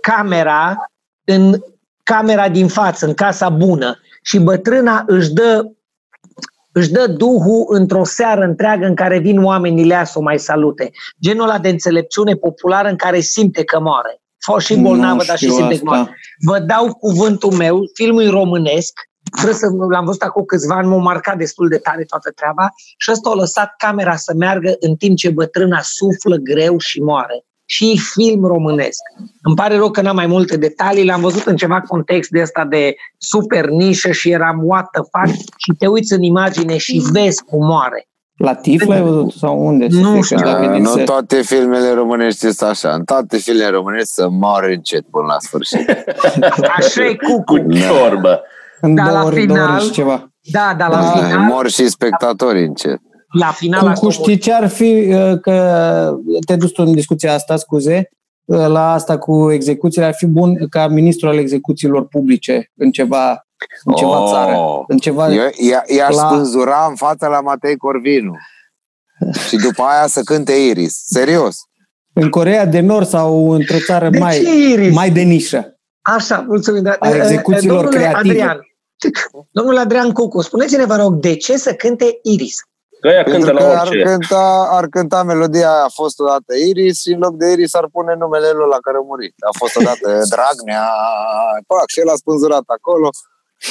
[0.00, 0.76] camera
[1.24, 1.62] în
[2.02, 5.64] camera din față, în casa bună și bătrâna își dă
[6.74, 10.90] își dă duhul într-o seară întreagă în care vin oamenii lea să o mai salute.
[11.20, 14.18] Genul ăla de înțelepciune populară în care simte că moare.
[14.44, 16.00] Fost și bolnavă, Nu dar și știu simte că moare.
[16.00, 16.12] asta.
[16.38, 18.92] Vă dau cuvântul meu, filmul e românesc,
[19.32, 23.10] trebuie să l-am văzut acum câțiva ani, m-a marcat destul de tare toată treaba și
[23.10, 27.44] ăsta a lăsat camera să meargă în timp ce bătrâna suflă greu și moare.
[27.74, 29.00] Și e film românesc.
[29.42, 32.64] Îmi pare rău că n-am mai multe detalii, l-am văzut în ceva context de ăsta
[32.64, 37.42] de super nișă și eram what the fuck și te uiți în imagine și vezi
[37.44, 38.06] cum moare.
[38.36, 39.88] La TIF l-ai văzut sau unde?
[39.90, 40.36] Să Nu fie știu.
[40.36, 41.04] că dacă e Uh, din nu ser.
[41.04, 42.90] toate filmele românești sunt așa.
[42.94, 45.90] În toate filmele românești să moară încet până la sfârșit.
[46.78, 47.72] Așa e Cu cucu.
[47.72, 48.40] ciorbă.
[48.80, 50.32] În Dar la două ori, două ori final- și ceva.
[50.52, 52.98] Da, dar la Da, final, mor și spectatorii încet.
[53.38, 55.52] La final Cu, asta cu o- știi ce ar fi, uh, că
[56.46, 58.08] te-ai dus tu în discuția asta, scuze,
[58.44, 63.46] uh, la asta cu execuțiile, ar fi bun ca ministrul al execuțiilor publice în ceva,
[63.84, 64.30] în ceva Oh.
[64.32, 64.56] țară,
[64.88, 65.32] în ceva...
[65.32, 68.34] Eu, i- i-aș La- spânzura în fața la Matei Corvinu.
[69.48, 71.02] Și după aia să cânte Iris.
[71.06, 71.56] Serios.
[72.12, 74.94] În Corea de Nord sau într-o țară De mai, ce, Iris?
[74.94, 75.78] mai de nișă.
[76.02, 76.82] Așa, mulțumim.
[76.82, 78.30] Dar, A execuțiilor domnule creative.
[78.30, 78.58] Adrian,
[79.58, 82.56] domnule Adrian Cucu, spuneți-ne, vă rog, de ce să cânte Iris?
[83.04, 84.02] Că ea cântă Pentru că la ar orice.
[84.04, 87.86] cânta, ar cânta melodia aia, a fost odată Iris și în loc de Iris ar
[87.92, 89.34] pune numele lui la care a murit.
[89.50, 90.86] A fost odată Dragnea,
[91.66, 93.08] pac, și el a spânzurat acolo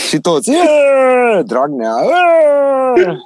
[0.08, 3.17] și toți, "Eee, Dragnea, eee!"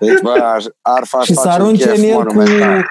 [0.00, 2.84] Deci, bă, aș- ar face Și să face un arunce chef în el cu, monumental.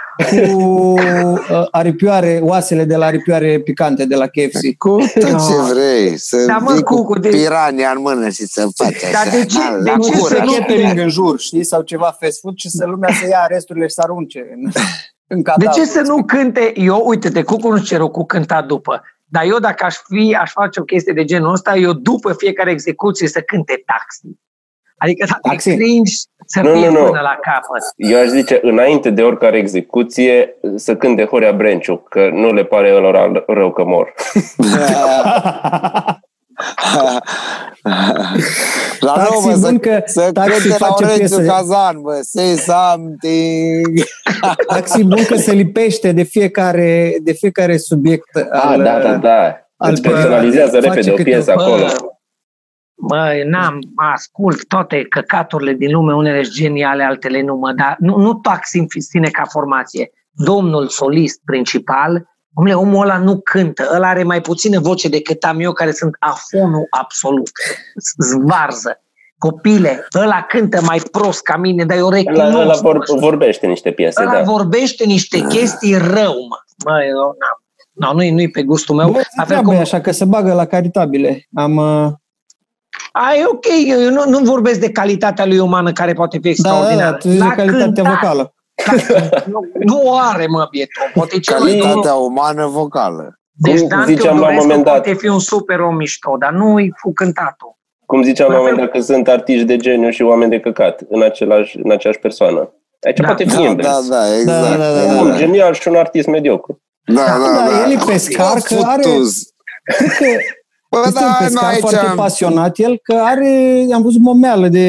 [0.54, 4.78] cu uh, aripioare, oasele de la aripioare picante de la KFC.
[4.78, 8.46] Cu tot ce vrei, să Da, mă, vii cu Cucu, de- pirania în mână și
[8.48, 9.12] să faci așa.
[9.12, 10.36] Dar de ce- la de ce gură.
[10.36, 13.46] să nu- catering în jur, știi, sau ceva fast food și să lumea să ia
[13.50, 14.72] resturile și să arunce în,
[15.28, 15.80] în De cadavru.
[15.80, 16.72] ce să nu cânte?
[16.76, 19.02] Eu, uite-te, Cucu nu cer cu cânta după.
[19.30, 22.72] Dar eu, dacă aș fi, aș face o chestie de genul ăsta, eu după fiecare
[22.72, 24.22] execuție să cânte taxi.
[24.97, 25.69] Adică dacă Taxi?
[25.69, 26.12] e cringe,
[26.45, 27.05] să Nu, fie nu, nu.
[27.05, 27.81] până la capăt.
[27.95, 32.89] Eu aș zice, înainte de oricare execuție, să cânte Horea Brenciu, că nu le pare
[32.91, 34.13] lor rău că mor.
[38.99, 41.45] La Taxi nou, mă, bun să, că să Taxi cânte face Laurențiu piese.
[41.51, 43.88] Cazan, bă, say something.
[44.67, 49.57] Taxi bun că se lipește de fiecare, de fiecare subiect Ah, al, da, da, da.
[49.77, 51.86] al- Îți personalizează face repede o câte- piesă acolo.
[53.00, 58.18] Mă, n-am, ascult toate căcaturile din lume, unele sunt geniale, altele nu, mă, dar nu,
[58.18, 60.12] nu taxi în sine ca formație.
[60.32, 65.60] Domnul solist principal, omule, omul ăla nu cântă, ăla are mai puțină voce decât am
[65.60, 67.50] eu, care sunt afonul absolut,
[68.18, 69.02] zvarză.
[69.38, 72.58] Copile, ăla cântă mai prost ca mine, dar eu Ăla, recunosc.
[72.58, 74.41] ăla vor, vorbește niște piese, ăla da.
[74.41, 76.58] vorbește niște chestii rău, mă.
[76.86, 77.64] Mă, eu n-am.
[77.93, 79.12] No, nu-i, nu-i pe gustul meu.
[79.12, 81.48] Bă, La fel treabă cum, e așa că se bagă la caritabile.
[81.54, 81.78] Am,
[83.22, 86.41] uh, a, e ok, eu nu, nu vorbesc de calitatea lui umană care poate fi
[86.41, 87.11] da, da, extraordinară.
[87.11, 88.53] da, tu zici de La calitatea cântat, vocală.
[89.32, 91.03] la- nu, nu o are, mă, bietul.
[91.13, 93.39] Poate cel mai Calitatea umană vocală.
[93.59, 94.93] Deci Cum Dan ziceam la un Teodorescu moment dat.
[94.93, 97.76] poate fi un super om mișto, dar nu-i cu cântatul.
[98.05, 100.49] Cum ziceam la La un moment fel- dat că sunt artiști de geniu și oameni
[100.51, 102.74] de căcat în, același, în aceeași persoană.
[103.05, 103.26] Aici Da.
[103.26, 103.88] poate fi Da, invers.
[103.88, 104.78] da, da, exact.
[104.78, 105.38] Da, da, da, Un da.
[105.38, 106.82] genial și un artist mediocru.
[107.05, 107.84] Da, da, Da, da.
[107.86, 109.51] el e pescar, că are- Futuz.
[109.97, 110.26] Cred că
[110.89, 113.49] Bă, este da, un nu, pescar aici foarte am- pasionat el, că are,
[113.93, 114.79] am văzut momeală de,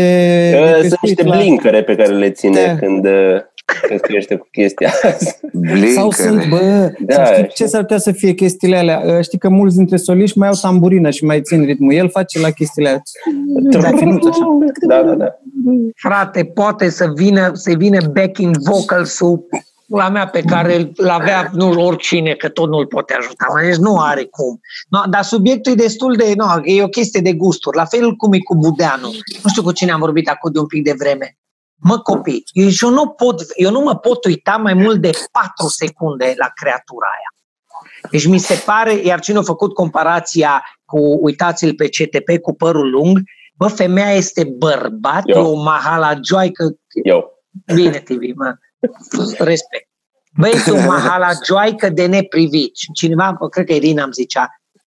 [0.50, 2.74] de Uh, Sunt pescuit niște la- blincăre pe care le ține Da.
[2.86, 3.40] când, uh,
[3.88, 5.16] când crește cu chestia asta.
[5.94, 7.46] Sau sunt, bă, Da, da, știi știu.
[7.54, 9.02] ce s-ar putea să fie chestiile alea?
[9.06, 11.92] Uh, Știi că mulți dintre soliști mai au tamburină și mai țin ritmul.
[11.92, 13.02] El face la chestiile alea.
[13.80, 14.58] Da, finuț așa.
[14.88, 15.38] Da, da, da.
[15.96, 19.46] Frate, poate să vină, să vină backing vocals-ul
[19.88, 23.46] la mea pe care îl avea nu oricine, că tot nu-l poate ajuta.
[23.54, 24.60] Mă, Deci nu are cum.
[24.88, 26.32] No, dar subiectul e destul de...
[26.36, 27.76] No, e o chestie de gusturi.
[27.76, 29.10] La fel cum e cu Budeanu.
[29.42, 31.36] Nu știu cu cine am vorbit acum de un pic de vreme.
[31.80, 35.68] Mă, copii, eu, eu, nu pot, eu nu mă pot uita mai mult de 4
[35.68, 37.32] secunde la creatura aia.
[38.10, 42.90] Deci mi se pare, iar cine a făcut comparația cu, uitați-l pe CTP cu părul
[42.90, 43.20] lung,
[43.54, 45.36] bă, femeia este bărbat, Eu.
[45.36, 46.64] e o mahala joaică,
[47.02, 47.42] Eu.
[47.74, 48.54] bine TV, mă,
[49.38, 49.88] respect.
[50.38, 52.76] Bă, este o mahala joaică de neprivit.
[52.76, 54.48] Și Cineva, bă, cred că Irina îmi zicea,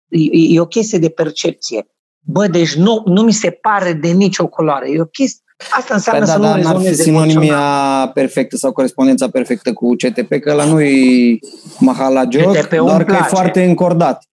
[0.09, 1.87] e, e o chestie de percepție.
[2.19, 4.89] Bă, deci nu, nu mi se pare de nicio culoare.
[4.91, 5.43] E o chestie,
[5.77, 7.29] asta înseamnă Păi să da, nu dar n-ar fi rezoneze emoțional.
[7.29, 11.37] sinonimia perfectă sau corespondența perfectă cu CTP, că la nu e
[11.79, 13.35] mahala joc, CTP-ul doar îmi că e place.
[13.35, 14.23] foarte încordat.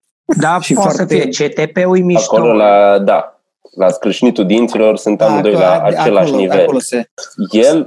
[0.40, 1.48] Da, și poate foarte- să fie.
[1.48, 2.36] CTP-ul e mișto.
[2.36, 3.33] Acolo la, da,
[3.76, 6.60] la scrâșnitul dinților sunt amândoi Da, la acolo- același acolo, nivel.
[6.60, 7.10] Acolo se...
[7.50, 7.86] El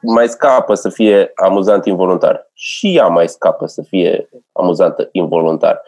[0.00, 2.50] mai scapă să fie amuzant involuntar.
[2.52, 5.82] Și ea mai scapă să fie amuzantă involuntar.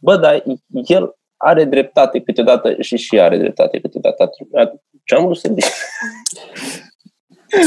[0.00, 4.30] Bă, dar el are dreptate câteodată și și ea are dreptate câteodată.
[5.04, 5.64] Ce am vrut să zic?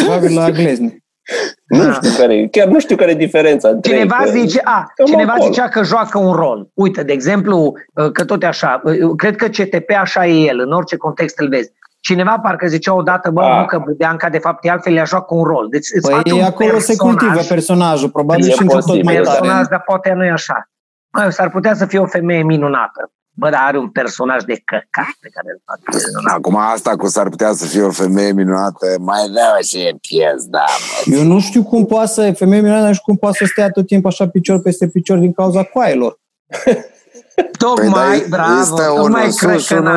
[0.03, 1.02] Probabil la glezne.
[1.67, 3.69] Nu știu care, chiar nu știu care e diferența.
[3.69, 5.51] între ei, Cineva că- zice, a, Cam cineva acolo.
[5.51, 6.67] zicea că joacă un rol.
[6.73, 7.73] Uite, de exemplu,
[8.13, 8.81] că tot e așa,
[9.15, 11.71] cred că CTP așa e el, în orice context îl vezi.
[11.99, 13.59] Cineva parcă zicea odată, bă, Ah.
[13.59, 15.67] nu că Budeanca de fapt e altfel, ea joacă un rol.
[15.69, 18.85] Deci îți face Păi un acolo se personaj, cultivă personajul, probabil E și într-o tot
[18.85, 19.21] posibil, mai da.
[19.21, 19.67] personaj, tare.
[19.69, 20.69] dar poate nu e așa.
[21.17, 23.11] Mă, s-ar putea să fie o femeie minunată.
[23.35, 26.35] Bă, dar are un personaj de căcat pe care îl face minunat.
[26.35, 30.45] Acum asta cu s-ar putea să fie o femeie minunată, mai dă și e pies,
[30.45, 30.65] da,
[31.05, 31.15] mă.
[31.15, 33.87] Eu nu știu cum poate să, femeie minunată, nu știu cum poate să stea tot
[33.87, 36.19] timpul așa picior peste picior din cauza coailor.
[37.57, 39.29] Tocmai, dar bravo, este tocmai unul e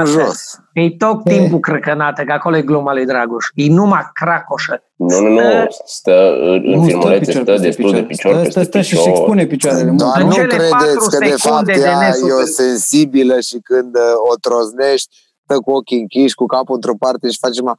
[0.04, 0.90] sus și unul crăcănată.
[0.90, 0.92] jos.
[0.92, 3.44] E tot timpul crăcănată, că acolo e gluma lui Dragoș.
[3.54, 4.82] E numai cracoșă.
[4.96, 8.32] Nu, nu, nu, stă în, în Nu, stă filmulețe, picior stă peste destul de picior
[8.32, 9.02] Stă, peste stă, stă și picior.
[9.04, 9.90] și expune picioarele.
[9.90, 12.44] Doar În nu cele credeți patru că de fapt secunde de ea e o nesufer-
[12.44, 14.02] sensibilă și când uh,
[14.32, 17.74] o troznești, stă cu ochii închiși, cu capul într-o parte și face ma...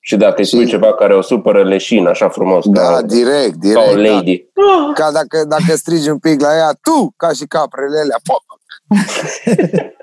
[0.00, 3.72] Și dacă îi spui Și- ceva care o supără leșin, așa frumos, Da, ca, direct,
[3.72, 4.12] ca o direct.
[4.14, 4.50] lady.
[4.54, 4.92] Da.
[4.94, 8.44] Ca dacă, dacă strigi un pic la ea, tu, ca și caprele alea, pop!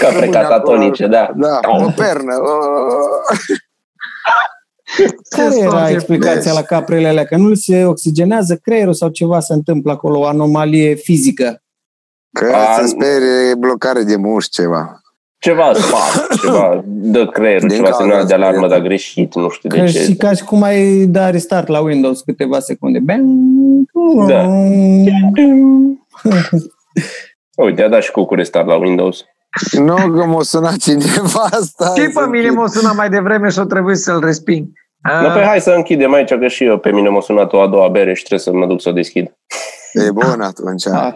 [0.00, 1.22] Capre Rămâne catatonice, da.
[1.22, 1.78] acolo.
[1.78, 2.34] Da, o pernă.
[2.36, 3.56] uh.
[5.36, 7.24] Care era Deci- explicația la caprele alea?
[7.24, 11.62] Că nu se oxigenează creierul sau ceva se întâmplă acolo, o anomalie fizică.
[12.32, 15.00] Că A, se sperie blocare de mușchi ceva.
[15.38, 18.68] Ceva spart, ceva dă creierul, Din ceva cauza semnal de alarmă, asta.
[18.76, 20.16] dar greșit, nu știu Că de și ce.
[20.16, 22.98] ca și cum ai da restart la Windows câteva secunde.
[22.98, 23.24] Bang!
[24.28, 24.46] Da.
[27.56, 29.24] Uite, a dat și cu restart la Windows.
[29.72, 31.94] Nu că m-a sunat cineva asta.
[31.96, 34.66] Și pe mine m-a sunat mai devreme și o trebuie să-l resping.
[35.22, 37.68] No, pe hai să închidem aici, că și eu pe mine m-a sunat o a
[37.68, 39.36] doua bere și trebuie să mă duc să o deschid.
[39.92, 40.86] E bun atunci.
[40.86, 41.14] Ah,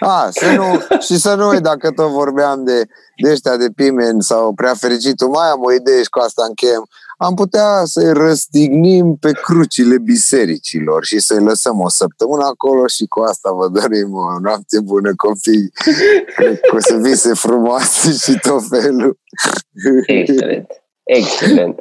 [0.00, 0.64] A, să nu,
[1.00, 2.82] și să nu uit, dacă tot vorbeam de,
[3.22, 6.84] de ăștia de pimen sau prea fericitul, mai am o idee și cu asta încheiem.
[7.16, 13.20] Am putea să-i răstignim pe crucile bisericilor și să-i lăsăm o săptămână acolo și cu
[13.20, 15.70] asta vă dorim o noapte bună, copii.
[16.36, 19.18] Cred că o să vise frumoase și tot felul.
[20.06, 20.66] Excelent.
[21.02, 21.78] Excelent.